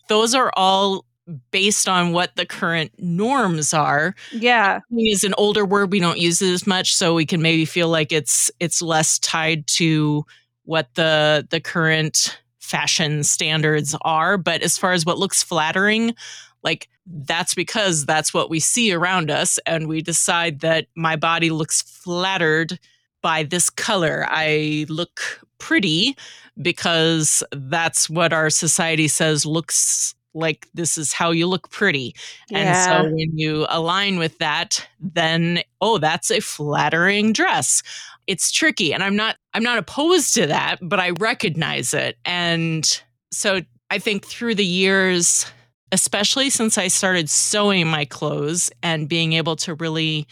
[0.08, 1.06] Those are all
[1.50, 4.14] based on what the current norms are.
[4.32, 4.80] yeah.
[4.98, 7.88] Is an older word we don't use it as much so we can maybe feel
[7.88, 10.24] like it's it's less tied to
[10.68, 16.14] what the the current fashion standards are, but as far as what looks flattering,
[16.62, 21.48] like that's because that's what we see around us and we decide that my body
[21.48, 22.78] looks flattered
[23.22, 24.26] by this color.
[24.28, 26.14] I look pretty
[26.60, 32.14] because that's what our society says looks like this is how you look pretty.
[32.52, 32.86] And Yeah.
[32.86, 37.82] so when you align with that, then oh, that's a flattering dress.
[38.28, 42.18] It's tricky and I'm not I'm not opposed to that, but I recognize it.
[42.26, 42.84] And
[43.32, 45.46] so I think through the years,
[45.92, 50.28] especially since I started sewing my clothes and being able to really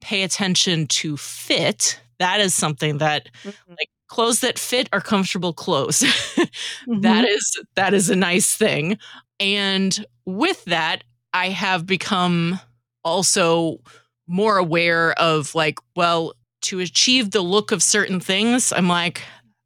[0.00, 3.28] pay attention to fit, that is something that
[3.68, 6.00] like clothes that fit are comfortable clothes.
[6.00, 6.48] Mhm.
[7.02, 8.98] That is that is a nice thing.
[9.40, 12.60] And with that, I have become
[13.04, 13.80] also
[14.28, 16.34] more aware of like, well,
[16.66, 19.22] to achieve the look of certain things, I'm like,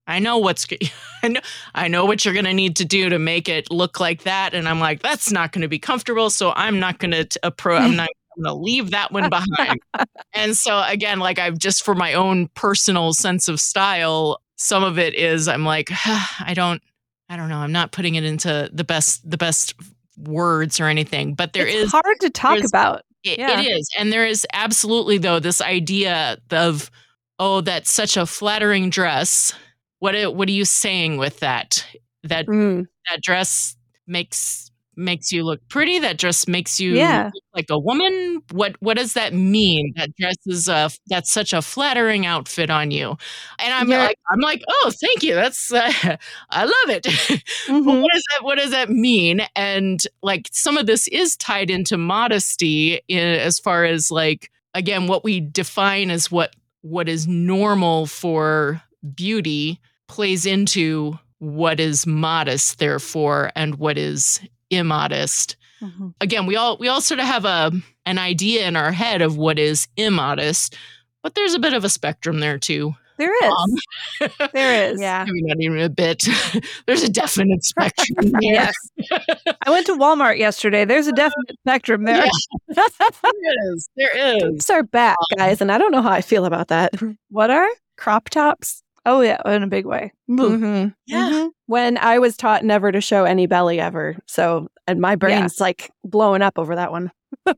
[0.07, 0.67] I know what's
[1.23, 1.41] I know
[1.75, 4.55] I know what you're going to need to do to make it look like that
[4.55, 7.79] and I'm like that's not going to be comfortable so I'm not going to appro
[7.79, 9.81] uh, I'm not going to leave that one behind.
[10.35, 14.99] and so again like I've just for my own personal sense of style some of
[14.99, 15.91] it is I'm like
[16.41, 16.83] I don't
[17.29, 19.75] I don't know I'm not putting it into the best the best
[20.19, 23.05] words or anything but there is it's hard to talk about.
[23.25, 23.61] It, Yeah.
[23.61, 23.89] it is.
[23.99, 26.91] And there is absolutely, though, this idea of,
[27.39, 29.53] oh, that's such a flattering dress.
[29.99, 31.85] What, are- what are you saying with that?
[32.25, 32.87] That Mm.
[33.09, 37.31] that dress makes makes you look pretty that dress makes you Yeah.
[37.33, 41.53] look like a woman what what does that mean that dress is a that's such
[41.53, 43.17] a flattering outfit on you
[43.59, 44.05] and i'm Yeah.
[44.07, 45.91] like i'm like oh thank you that's uh,
[46.51, 47.05] i love it
[47.69, 48.03] Mhm.
[48.03, 51.97] what does that what does that mean and like some of this is tied into
[51.97, 58.07] modesty in, as far as like again what we define as what what is normal
[58.07, 58.83] for
[59.15, 66.15] beauty plays into what is modest therefore and what is immodest Mhm.
[66.21, 67.73] again we all we all sort of have a
[68.07, 70.77] an idea in our head of what is immodest
[71.23, 73.53] but there's a bit of a spectrum there too There is.
[74.21, 75.01] Um, there is.
[75.09, 75.25] Yeah.
[75.27, 76.25] maybe not even a bit
[76.87, 78.41] there's a definite spectrum there.
[78.43, 78.75] Yes.
[79.67, 80.85] I went to Walmart yesterday.
[80.87, 82.25] There's a definite spectrum there.
[82.69, 86.45] there is there is Tops are back, guys, and I don't know how I feel
[86.45, 86.93] about that.
[87.31, 88.83] What are crop tops?
[89.07, 90.13] Oh yeah, in a big way.
[90.31, 90.89] Mm-hmm.
[91.07, 95.59] yeah When I was taught never to show any belly ever, so and my brain's
[95.61, 97.11] like blowing up over that one.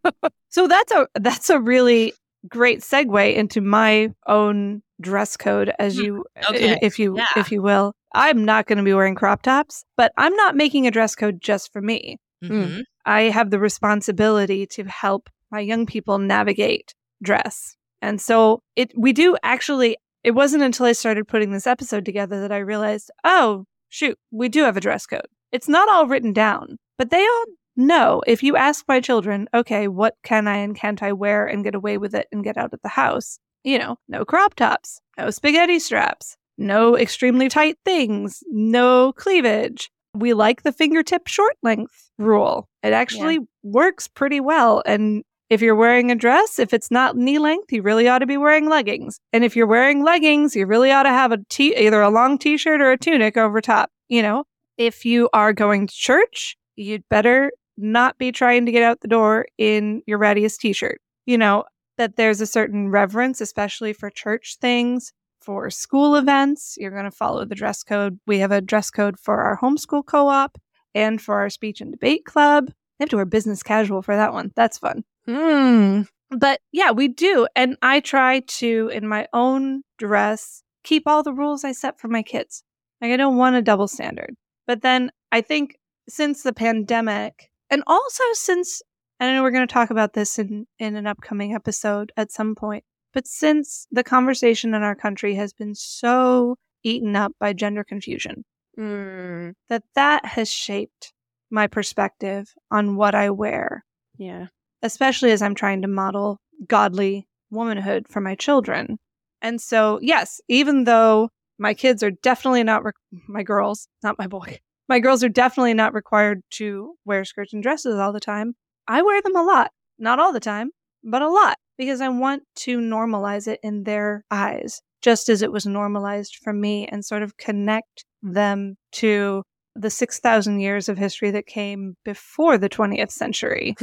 [0.51, 2.13] So that's a that's a really
[2.47, 6.79] great segue into my own dress code as you Okay.
[6.83, 7.27] if you Yeah.
[7.37, 7.95] if you will.
[8.15, 11.41] I'm not going to be wearing crop tops, but I'm not making a dress code
[11.41, 12.19] just for me.
[12.45, 12.83] Mhm.
[13.07, 17.75] I have the responsibility to help my young people navigate dress.
[18.03, 22.41] And so it we do actually it wasn't until I started putting this episode together
[22.41, 25.27] that I realized, oh, shoot, we do have a dress code.
[25.51, 27.45] It's not all written down, but they all
[27.77, 31.65] know if you ask my children, okay, what can I and can't I wear and
[31.65, 33.39] get away with it and get out of the house?
[33.65, 39.91] You know, no crop tops, no spaghetti straps, no extremely tight things, no cleavage.
[40.15, 42.69] We like the fingertip short length rule.
[42.83, 44.83] It actually works pretty well.
[44.85, 48.27] And if you're wearing a dress, if it's not knee length, you really ought to
[48.27, 49.21] be wearing leggings.
[49.35, 52.39] And if you're wearing leggings, you really ought to have a t either a long
[52.39, 54.45] t-shirt or a tunic over top, you know.
[54.79, 59.09] If you are going to church, you'd better not be trying to get out the
[59.09, 61.03] door in your rattiest t-shirt.
[61.27, 61.65] You know,
[61.99, 65.13] that there's a certain reverence especially for church things,
[65.43, 68.19] for school events, you're going to follow the dress code.
[68.27, 70.57] We have a dress code for our homeschool co-op
[70.95, 72.69] and for our speech and debate club.
[72.71, 74.53] I have to wear business casual for that one.
[74.57, 75.05] That's fun.
[75.29, 76.07] Mm.
[76.31, 77.47] But yeah, we do.
[77.55, 82.09] And I try to, in my own dress, keep all the rules I set for
[82.09, 82.65] my kids.
[83.01, 84.35] Like, I don't want a double standard.
[84.67, 85.77] But then I think
[86.09, 88.83] since the pandemic, and also since,
[89.21, 92.33] and I know we're going to talk about this in, in an upcoming episode at
[92.33, 97.53] some point, but since the conversation in our country has been so eaten up by
[97.53, 98.45] gender confusion,
[98.79, 99.53] Mm.
[99.69, 101.13] that that has shaped
[101.51, 103.85] my perspective on what I wear
[104.17, 104.47] Yeah.
[104.83, 108.99] Especially as I'm trying to model godly womanhood for my children.
[109.41, 112.93] And so, yes, even though my kids are definitely not, re-
[113.29, 117.63] my girls, not my boy, my girls are definitely not required to wear skirts and
[117.63, 118.55] dresses all the time,
[118.89, 119.71] I wear them a lot.
[119.99, 120.71] Not all the time,
[121.05, 125.53] but a lot because I want to normalize it in their eyes, just as it
[125.53, 129.43] was normalized for me and sort of connect them to
[129.75, 133.75] the 6,000 years of history that came before the 20th century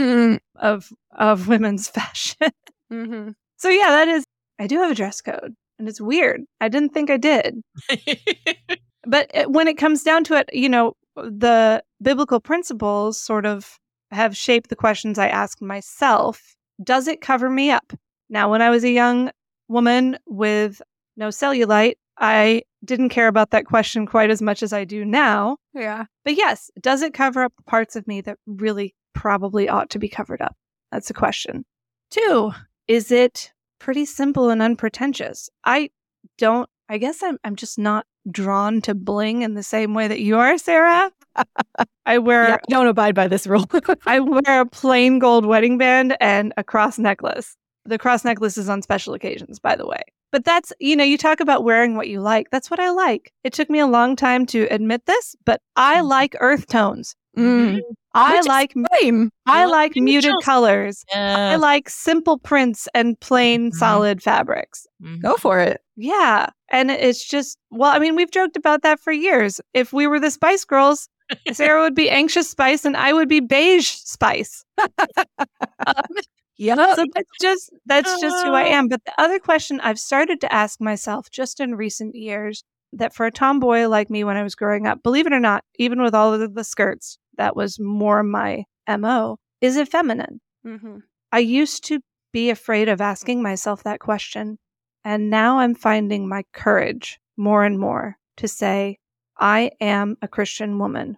[0.56, 2.52] of, of women's fashion.
[2.92, 3.32] mm-hmm.
[3.58, 4.24] So yeah, that is,
[4.60, 6.42] I do have a dress code and it's weird.
[6.62, 7.62] I didn't think I did.
[9.06, 13.78] But when it comes down to it, you know, the biblical principles sort of
[14.12, 16.56] have shaped the questions I ask myself.
[16.84, 17.94] Does it cover me up?
[18.30, 19.32] Now, when I was a young
[19.68, 20.82] woman with
[21.18, 25.58] no cellulite, I didn't care about that question quite as much as I do now.
[25.74, 26.06] Yeah.
[26.24, 30.00] But yes, does it cover up the parts of me that really probably ought to
[30.00, 30.56] be covered up?
[30.92, 31.66] That's a question.
[32.12, 32.52] Two,
[32.88, 35.50] is it pretty simple and unpretentious?
[35.64, 35.92] I
[36.38, 40.20] don't, I guess I'm, I'm just not drawn to bling in the same way that
[40.20, 41.12] you are, Sarah.
[42.06, 43.70] I wear, Yeah, don't abide by this rule.
[44.06, 47.56] I wear a plain gold wedding band and a cross necklace.
[47.86, 50.02] The cross necklace is on special occasions, by the way.
[50.32, 52.50] But that's, you know, you talk about wearing what you like.
[52.52, 53.34] That's what I like.
[53.44, 57.16] It took me a long time to admit this, but I like earth tones.
[57.38, 57.80] Mm.
[58.14, 59.32] I like Same.
[59.46, 61.04] I like muted colors.
[61.14, 63.76] I like simple prints and plain Mhm.
[63.76, 64.86] solid fabrics.
[65.02, 65.22] Mhm.
[65.22, 65.82] Go for it.
[65.96, 66.48] Yeah.
[66.70, 69.62] And it's just, well, I mean, we've joked about that for years.
[69.74, 71.08] If we were the Spice Girls,
[71.54, 74.66] Sarah would be anxious spice and I would be beige spice.
[76.60, 76.76] Yeah.
[76.96, 78.90] So that's just that's just who I am.
[78.90, 83.26] But the other question I've started to ask myself just in recent years that for
[83.26, 86.14] a tomboy like me when I was growing up, believe it or not, even with
[86.14, 89.38] all of the skirts, that was more my MO.
[89.62, 90.42] Is it feminine?
[90.66, 90.98] mm-hmm.
[91.32, 92.02] I used to
[92.34, 94.58] be afraid of asking myself that question.
[95.06, 98.98] And now I'm finding my courage more and more to say,
[99.40, 101.18] I am a Christian woman.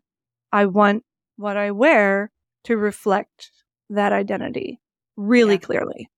[0.51, 1.04] I want
[1.38, 2.30] what I wear
[2.65, 3.51] to reflect
[3.89, 4.81] that identity
[5.17, 5.60] really Yeah.
[5.60, 6.10] clearly.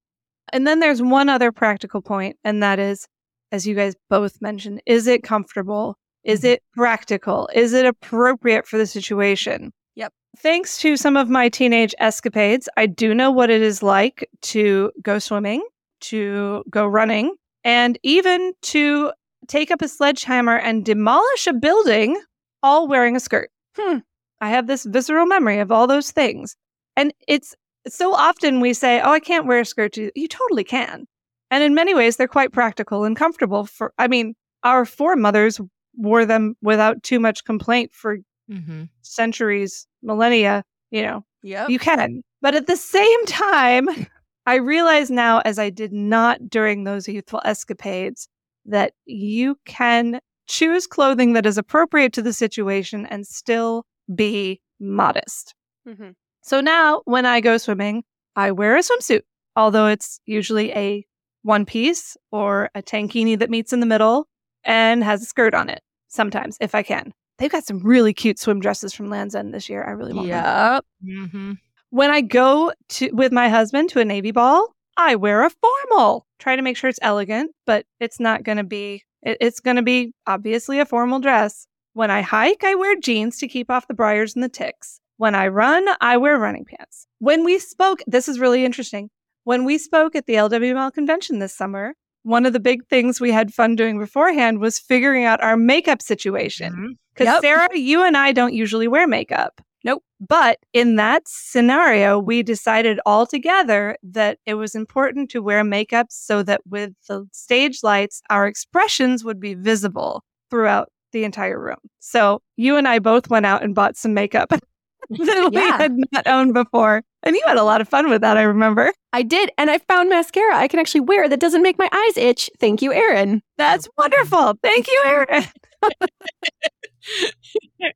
[0.52, 3.08] And then there's one other practical point, and that is,
[3.52, 5.98] as you guys both mentioned, is it comfortable?
[6.24, 6.54] Is Mhm.
[6.54, 7.50] it practical?
[7.54, 9.72] Is it appropriate for the situation?
[9.96, 10.14] Yep.
[10.38, 14.92] Thanks to some of my teenage escapades, I do know what it is like to
[15.02, 15.66] go swimming,
[16.02, 19.12] to go running, and even to
[19.48, 22.22] take up a sledgehammer and demolish a building
[22.62, 23.50] all wearing a skirt.
[23.78, 24.00] Hmm.
[24.40, 26.56] I have this visceral memory of all those things.
[26.96, 27.56] And it's
[27.88, 29.98] so often we say, Oh, I can't wear a skirt.
[29.98, 31.06] You you totally can.
[31.52, 35.60] And in many ways, they're quite practical and comfortable for, I mean, our foremothers
[35.96, 38.18] wore them without too much complaint for
[38.50, 38.90] Mhm.
[39.02, 41.70] centuries, millennia, you know, Yep.
[41.70, 42.24] you can.
[42.42, 43.88] But at the same time,
[44.46, 48.28] I realize now, as I did not during those youthful escapades,
[48.66, 55.56] that you can choose clothing that is appropriate to the situation and still be modest.
[55.88, 56.12] mm-hmm.
[56.44, 58.04] So now when I go swimming,
[58.36, 59.22] I wear a swimsuit,
[59.56, 61.06] although it's usually a
[61.44, 64.28] one piece or a tankini that meets in the middle
[64.64, 67.14] and has a skirt on it sometimes if I can.
[67.40, 69.84] They've got some really cute swim dresses from Land's End this year.
[69.84, 70.84] I really want them.
[71.04, 71.30] Yep.
[71.32, 71.58] Mhm.
[71.90, 76.26] When I go to with my husband to a navy ball, I wear a formal.
[76.40, 79.78] Try to make sure it's elegant, but it's not going to be it- it's going
[79.78, 81.66] to be obviously a formal dress.
[81.94, 85.00] When I hike, I wear jeans to keep off the briars and the ticks.
[85.18, 87.08] When I run, I wear running pants.
[87.20, 89.10] When we spoke, this is really interesting.
[89.44, 93.32] When we spoke at the LWML convention this summer, one of the big things we
[93.32, 96.74] had fun doing beforehand was figuring out our makeup situation.
[96.74, 96.92] Mm-hmm.
[97.14, 97.42] Because Yep.
[97.42, 99.62] Sarah, you and I don't usually wear makeup.
[99.84, 100.04] Nope.
[100.20, 106.08] But in that scenario, we decided all together that it was important to wear makeup
[106.10, 111.78] so that with the stage lights, our expressions would be visible throughout the entire room.
[112.00, 114.54] So you and I both went out and bought some makeup
[115.10, 115.78] that we Yeah.
[115.78, 117.04] had not owned before.
[117.24, 118.92] And you had a lot of fun with that, I remember.
[119.14, 122.18] I did, and I found mascara I can actually wear that doesn't make my eyes
[122.18, 122.50] itch.
[122.60, 123.42] Thank you, Erin.
[123.58, 124.56] That's wonderful.
[124.62, 125.46] Thank you, Erin.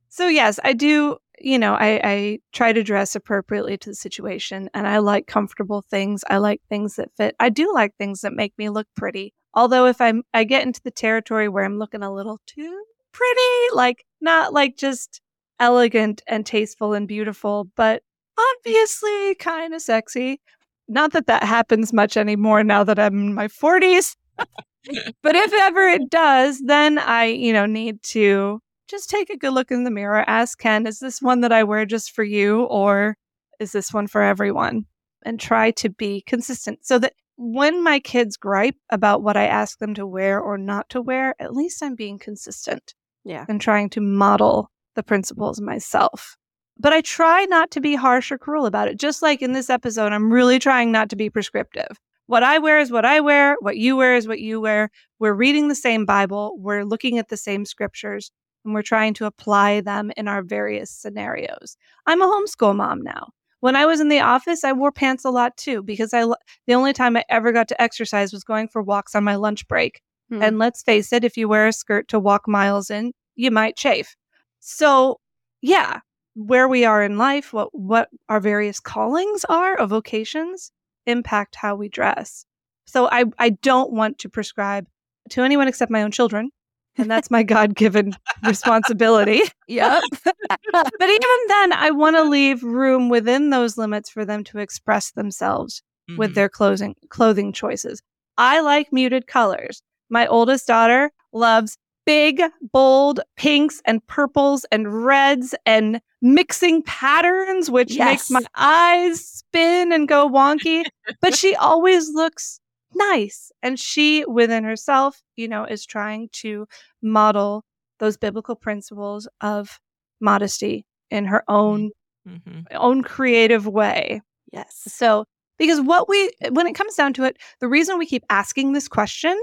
[0.09, 1.17] so yes, I do.
[1.39, 5.83] You know, I, I try to dress appropriately to the situation, and I like comfortable
[5.89, 6.23] things.
[6.29, 7.35] I like things that fit.
[7.39, 9.33] I do like things that make me look pretty.
[9.53, 13.75] Although if I'm, I get into the territory where I'm looking a little too pretty,
[13.75, 15.21] like not like just
[15.59, 18.03] elegant and tasteful and beautiful, but
[18.37, 20.39] obviously kind of sexy.
[20.87, 24.15] Not that that happens much anymore now that I'm in my 40s
[25.23, 29.51] but if ever it does, then I, you know, need to just take a good
[29.51, 32.63] look in the mirror, ask Ken, is this one that I wear just for you
[32.63, 33.17] or
[33.59, 34.85] is this one for everyone?
[35.25, 39.79] And try to be consistent so that when my kids gripe about what I ask
[39.79, 42.93] them to wear or not to wear, at least I'm being consistent
[43.25, 43.45] Yeah.
[43.49, 46.35] and trying to model the principles myself.
[46.79, 48.99] but I try not to be harsh or cruel about it.
[48.99, 51.97] Just like in this episode, I'm really trying not to be prescriptive.
[52.27, 53.55] What I wear is what I wear.
[53.61, 54.89] What you wear is what you wear.
[55.17, 56.55] We're reading the same Bible.
[56.59, 58.31] We're looking at the same scriptures
[58.65, 61.77] and we're trying to apply them in our various scenarios.
[62.05, 63.29] I'm a homeschool mom now.
[63.61, 66.25] When I was in the office, I wore pants a lot too because I
[66.67, 69.67] the only time I ever got to exercise was going for walks on my lunch
[69.67, 70.01] break.
[70.29, 70.43] Hmm.
[70.43, 73.77] And let's face it, if you wear a skirt to walk miles in, you might
[73.77, 74.15] chafe.
[74.59, 75.19] So,
[75.61, 75.99] yeah,
[76.35, 80.71] where we are in life, what what our various callings are of vocations
[81.05, 82.45] impact how we dress.
[82.85, 84.87] So I I don't want to prescribe
[85.31, 86.51] to anyone except my own children
[86.97, 89.41] and that's my God-given responsibility.
[89.69, 90.01] Yep.
[90.47, 95.11] but even then, I want to leave room within those limits for them to express
[95.11, 96.17] themselves mm-hmm.
[96.17, 98.01] with their clothing clothing choices.
[98.37, 99.81] I like muted colors.
[100.09, 101.77] My oldest daughter loves
[102.07, 102.41] big,
[102.71, 108.07] bold pinks and purples and reds and mixing patterns, which yes.
[108.07, 110.85] makes my eyes spin and go wonky.
[111.21, 112.59] but she always looks
[112.95, 113.51] nice.
[113.61, 116.65] And she, within herself, you know, is trying to
[117.03, 117.65] model
[117.99, 119.79] those biblical principles of
[120.21, 121.91] modesty in her own
[122.27, 122.61] mm-hmm.
[122.71, 124.21] own creative way.
[124.53, 124.83] Yes.
[124.87, 125.25] So,
[125.59, 128.87] because what we when it comes down to it, the reason we keep asking this
[128.87, 129.37] question,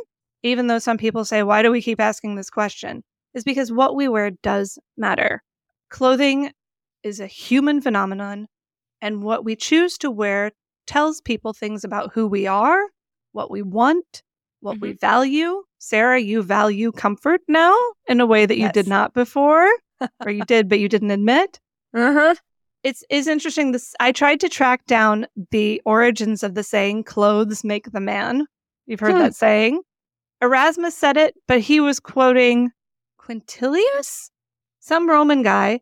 [0.44, 3.02] even though some people say, "Why do we keep asking this question?"
[3.34, 5.42] is because what we wear does matter.
[5.90, 6.52] Clothing
[7.02, 8.46] is a human phenomenon,
[9.02, 10.52] and what we choose to wear
[10.86, 12.84] tells people things about who we are
[13.34, 14.22] what we want,
[14.60, 14.86] what mm-hmm.
[14.86, 15.62] we value.
[15.78, 17.76] Sarah, you value comfort now
[18.08, 18.72] in a way that you yes.
[18.72, 19.68] did not before,
[20.24, 21.60] or you did, but you didn't admit.
[21.92, 22.34] Uh-huh.
[22.82, 23.72] It's is interesting.
[23.72, 28.46] This I tried to track down the origins of the saying "clothes make the man."
[28.86, 29.18] You've heard hmm.
[29.18, 29.80] that saying.
[30.44, 32.70] Erasmus said it, but he was quoting
[33.20, 34.30] Quintilius,
[34.80, 35.80] some Roman guy,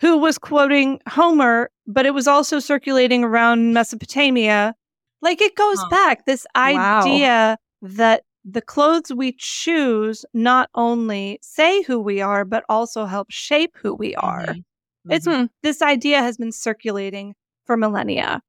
[0.00, 4.74] who was quoting Homer, but it was also circulating around Mesopotamia
[5.20, 5.88] like it goes huh.
[5.90, 7.88] back this idea wow.
[7.88, 13.76] that the clothes we choose not only say who we are, but also help shape
[13.76, 14.46] who we are.
[14.46, 15.12] Mm-hmm.
[15.12, 15.46] It's mm-hmm.
[15.62, 17.34] this idea has been circulating
[17.66, 18.40] for millennia.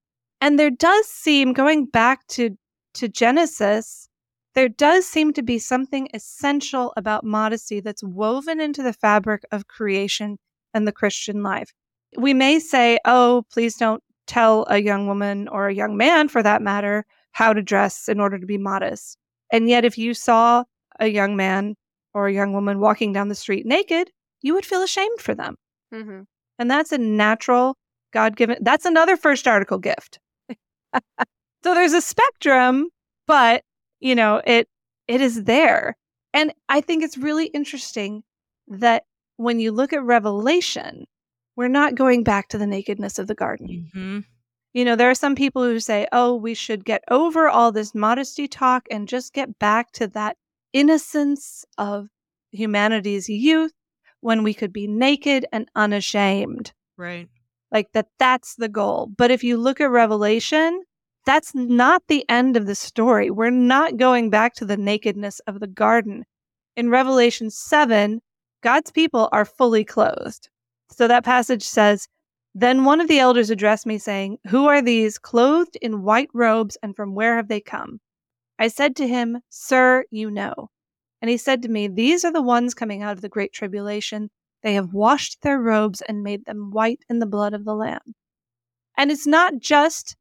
[0.41, 2.57] And there does seem, going back to,
[2.95, 4.08] to Genesis,
[4.59, 9.69] there does seem to be something essential about modesty that's woven into the fabric of
[9.69, 10.37] creation
[10.73, 11.71] and the Christian life.
[12.17, 16.43] We may say, oh, please don't tell a young woman or a young man for
[16.43, 19.17] that matter how to dress in order to be modest.
[19.49, 20.65] And yet, if you saw
[20.99, 21.75] a young man
[22.13, 25.55] or a young woman walking down the street naked, you would feel ashamed for them.
[25.93, 26.23] Mm-hmm.
[26.57, 27.77] And that's a natural,
[28.11, 30.19] God given, that's another first article gift.
[30.93, 30.99] so
[31.63, 32.89] there's a spectrum,
[33.25, 33.63] but
[33.99, 34.67] you know, it,
[35.07, 35.97] it is there.
[36.33, 38.23] And I think it's really interesting
[38.67, 39.03] that
[39.37, 41.05] when you look at Revelation,
[41.55, 43.67] we're not going back to the nakedness of the garden.
[43.67, 44.19] Mm-hmm.
[44.73, 47.95] You know, there are some people who say, oh, we should get over all this
[47.95, 50.37] modesty talk and just get back to that
[50.73, 52.07] innocence of
[52.51, 53.73] humanity's youth
[54.21, 56.71] when we could be naked and unashamed.
[56.97, 57.27] Right.
[57.71, 59.11] Like that, that's the goal.
[59.17, 60.83] But if you look at Revelation,
[61.29, 63.29] that's not the end of the story.
[63.29, 66.25] We're not going back to the nakedness of the garden.
[66.75, 68.19] In Revelation 7,
[68.63, 70.49] God's people are fully clothed.
[70.89, 72.07] So that passage says,
[72.55, 76.79] Then one of the elders addressed me, saying, Who are these clothed in white robes,
[76.81, 77.99] and from where have they come?
[78.57, 80.69] I said to him, Sir, you know.
[81.21, 84.31] And he said to me, These are the ones coming out of the great tribulation.
[84.63, 88.15] They have washed their robes and made them white in the blood of the Lamb.
[88.97, 90.15] And it's not just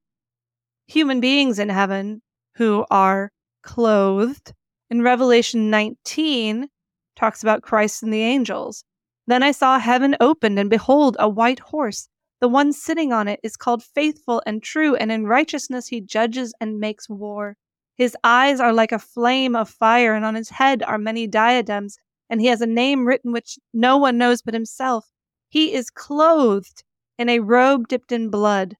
[0.89, 2.22] human beings in heaven
[2.57, 3.30] who are
[3.62, 4.53] clothed.
[4.91, 6.66] In Revelation 19,
[7.14, 8.84] talks about Christ and the angels.
[9.26, 12.09] Then I saw heaven opened, and behold, a white horse.
[12.41, 16.55] The one sitting on it is called faithful and true, and in righteousness he judges
[16.61, 17.57] and makes war.
[17.97, 21.99] His eyes are like a flame of fire, and on his head are many diadems,
[22.30, 25.11] and he has a name written which no one knows but himself.
[25.51, 26.82] He is clothed
[27.18, 28.76] in a robe dipped in blood,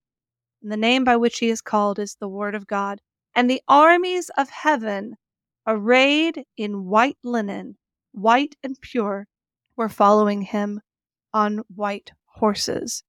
[0.62, 3.00] and the name by which he is called is the Word of God.
[3.34, 5.16] And the armies of heaven,
[5.66, 7.76] arrayed in white linen,
[8.12, 9.26] white and pure,
[9.76, 10.80] were following him
[11.32, 13.04] on white horses.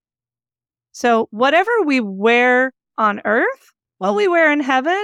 [0.92, 5.04] So, whatever we wear on earth, what we wear in heaven,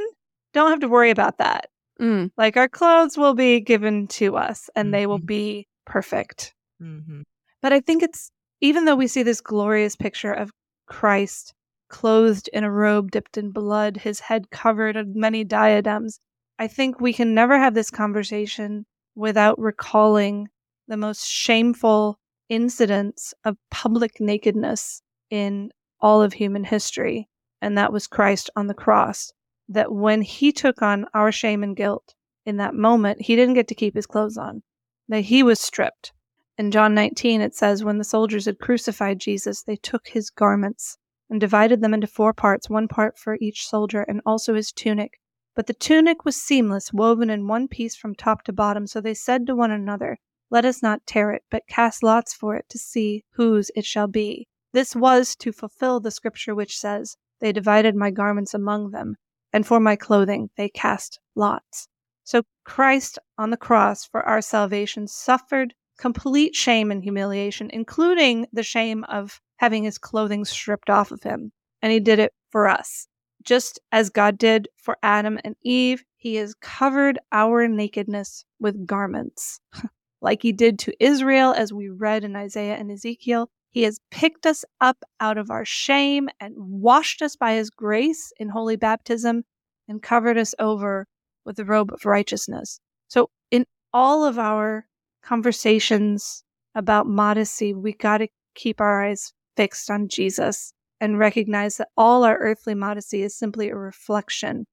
[0.53, 1.69] don't have to worry about that.
[1.99, 2.31] Mm.
[2.37, 4.91] Like our clothes will be given to us and mm-hmm.
[4.91, 5.25] they will mm-hmm.
[5.25, 6.53] be perfect.
[6.81, 7.21] Mm-hmm.
[7.61, 8.31] But I think it's,
[8.61, 10.51] even though we see this glorious picture of
[10.87, 11.53] Christ
[11.87, 16.19] clothed in a robe dipped in blood, his head covered in many diadems,
[16.57, 20.47] I think we can never have this conversation without recalling
[20.87, 22.19] the most shameful
[22.49, 27.27] incidents of public nakedness in all of human history,
[27.61, 29.33] and that was Christ on the cross.
[29.67, 32.13] That when he took on our shame and guilt
[32.45, 34.61] in that moment, he didn't get to keep his clothes on,
[35.09, 36.13] that he was stripped.
[36.57, 40.97] In John 19, it says, When the soldiers had crucified Jesus, they took his garments
[41.29, 45.19] and divided them into four parts, one part for each soldier, and also his tunic.
[45.55, 48.87] But the tunic was seamless, woven in one piece from top to bottom.
[48.87, 50.17] So they said to one another,
[50.49, 54.07] Let us not tear it, but cast lots for it to see whose it shall
[54.07, 54.47] be.
[54.73, 59.15] This was to fulfill the scripture which says, They divided my garments among them,
[59.53, 61.87] and for my clothing they cast lots.
[62.25, 68.63] So Christ on the cross for our salvation suffered complete shame and humiliation, including the
[68.63, 71.51] shame of having his clothing stripped off of him.
[71.81, 73.07] And he did it for us.
[73.43, 79.59] Just as God did for Adam and Eve, he has covered our nakedness with garments.
[80.21, 84.45] like he did to Israel, as we read in Isaiah and Ezekiel, he has picked
[84.45, 89.43] us up out of our shame and washed us by his grace in holy baptism
[89.87, 91.07] and covered us over
[91.45, 92.79] with the robe of righteousness.
[93.09, 94.87] So, in all of our
[95.21, 96.43] conversations
[96.73, 102.23] about modesty, we got to keep our eyes fixed on Jesus and recognize that all
[102.23, 104.65] our earthly modesty is simply a reflection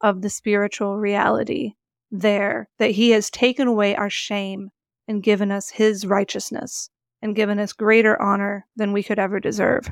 [0.00, 1.72] of the spiritual reality
[2.10, 4.70] there, that He has taken away our shame
[5.08, 6.90] and given us His righteousness
[7.22, 9.90] and given us greater honor than we could ever deserve.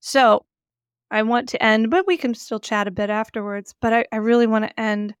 [0.00, 0.44] So,
[1.10, 3.74] I want to end, but we can still chat a bit afterwards.
[3.80, 5.14] But I, I really want to end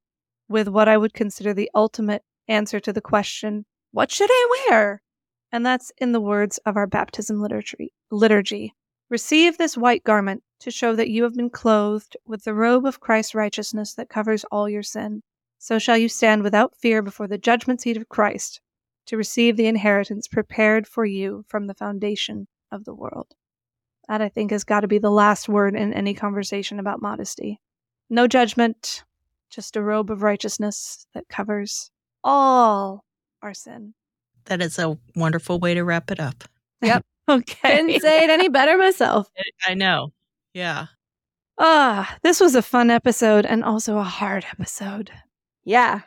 [0.48, 5.02] with what I would consider the ultimate answer to the question what should I wear?
[5.50, 7.92] And that's in the words of our baptism liturgy.
[8.10, 8.74] liturgy.
[9.10, 13.00] Receive this white garment to show that you have been clothed with the robe of
[13.00, 15.22] Christ's righteousness that covers all your sin.
[15.58, 18.60] So shall you stand without fear before the judgment seat of Christ
[19.06, 23.34] to receive the inheritance prepared for you from the foundation of the world.
[24.06, 27.60] That I think has got to be the last word in any conversation about modesty.
[28.10, 29.04] No judgment,
[29.50, 31.90] just a robe of righteousness that covers
[32.22, 33.04] all
[33.42, 33.94] our sin.
[34.48, 36.44] That is a wonderful way to wrap it up.
[36.82, 37.02] Yep.
[37.30, 37.76] Okay.
[37.76, 39.28] Couldn't say it any better myself.
[39.66, 40.14] I know.
[40.54, 40.86] Yeah.
[41.58, 45.10] Ah, this was a fun episode and also a hard episode.
[45.62, 46.00] Yeah.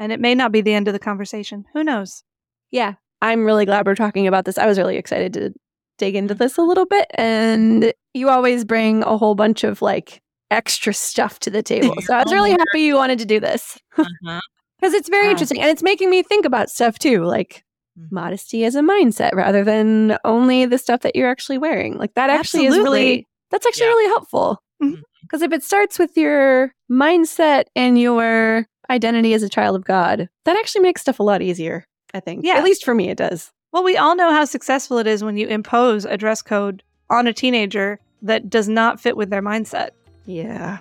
[0.00, 1.64] And it may not be the end of the conversation.
[1.72, 2.24] Who knows?
[2.72, 2.94] Yeah.
[3.22, 4.58] I'm really glad we're talking about this.
[4.58, 5.52] I was really excited to
[5.98, 7.06] dig into this a little bit.
[7.14, 10.20] And you always bring a whole bunch of like
[10.50, 11.94] extra stuff to the table.
[12.02, 14.40] So I was really happy you wanted to do this Uh-huh.
[14.80, 15.30] because it's very Wow.
[15.30, 17.62] interesting and it's making me think about stuff too, like
[17.98, 18.12] Mhm.
[18.12, 21.96] modesty as a mindset rather than only the stuff that you're actually wearing.
[21.96, 23.92] Like that actually is really that's actually Yeah.
[23.92, 24.60] really helpful.
[24.82, 25.02] Mhm.
[25.22, 30.28] Because if it starts with your mindset and your identity as a child of God,
[30.44, 31.84] that actually makes stuff a lot easier,
[32.14, 32.44] I think.
[32.44, 32.54] Yeah.
[32.56, 33.50] At least for me, it does.
[33.72, 37.26] Well, we all know how successful it is when you impose a dress code on
[37.26, 39.90] a teenager that does not fit with their mindset.
[40.26, 40.78] Yeah.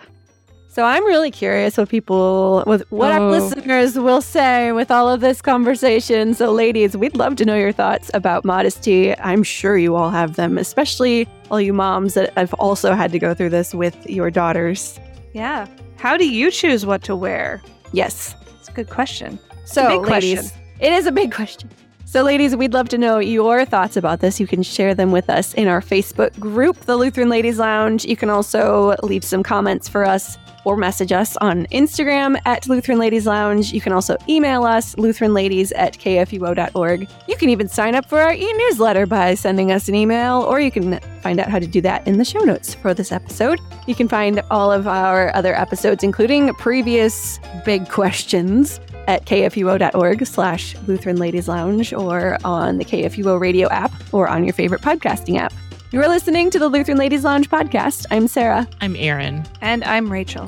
[0.75, 3.29] So I'm really curious what people, with what our Oh.
[3.29, 6.33] listeners will say with all of this conversation.
[6.33, 9.17] So, ladies, we'd love to know your thoughts about modesty.
[9.19, 13.19] I'm sure you all have them, especially all you moms that have also had to
[13.19, 14.99] go through this with your daughters.
[15.31, 15.65] Yeah.
[15.95, 17.61] How do you choose what to wear?
[17.93, 18.35] Yes.
[18.59, 19.39] It's a good question.
[19.63, 20.61] So, big ladies, question.
[20.81, 21.69] it is a big question.
[22.15, 24.39] So, ladies, we'd love to know your thoughts about this.
[24.39, 28.05] You can share them with us in our Facebook group, the Lutheran Ladies Lounge.
[28.05, 32.99] You can also leave some comments for us or message us on Instagram at Lutheran
[32.99, 33.73] Ladies Lounge.
[33.73, 37.09] You can also email us, lutheranladies at kfuo.org.
[37.27, 40.61] You can even sign up for our e newsletter by sending us an email, or
[40.61, 43.59] you can find out how to do that in the show notes for this episode.
[43.87, 50.75] You can find all of our other episodes, including previous big questions at kfuo.org slash
[50.87, 55.53] Lutheran Ladies Lounge or on the KFUO radio app or on your favorite podcasting app.
[55.91, 58.05] You are listening to the Lutheran Ladies Lounge podcast.
[58.11, 58.67] I'm Sarah.
[58.81, 59.45] I'm Erin.
[59.61, 60.45] And I'm Rachel.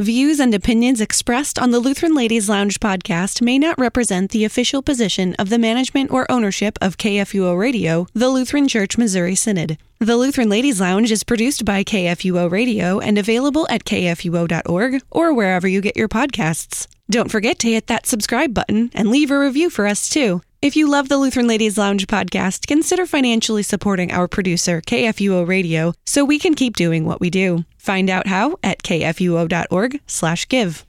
[0.00, 4.80] Views and opinions expressed on the Lutheran Ladies Lounge podcast may not represent the official
[4.80, 9.76] position of the management or ownership of KFUO Radio, the Lutheran Church Missouri Synod.
[9.98, 15.66] The Lutheran Ladies Lounge is produced by KFUO Radio and available at kfuo.org or wherever
[15.66, 16.86] you get your podcasts.
[17.10, 20.42] Don't forget to hit that subscribe button and leave a review for us too.
[20.62, 25.92] If you love the Lutheran Ladies Lounge podcast, consider financially supporting our producer, KFUO Radio,
[26.06, 27.64] so we can keep doing what we do.
[27.88, 30.84] Find out how at kfuo.org/give.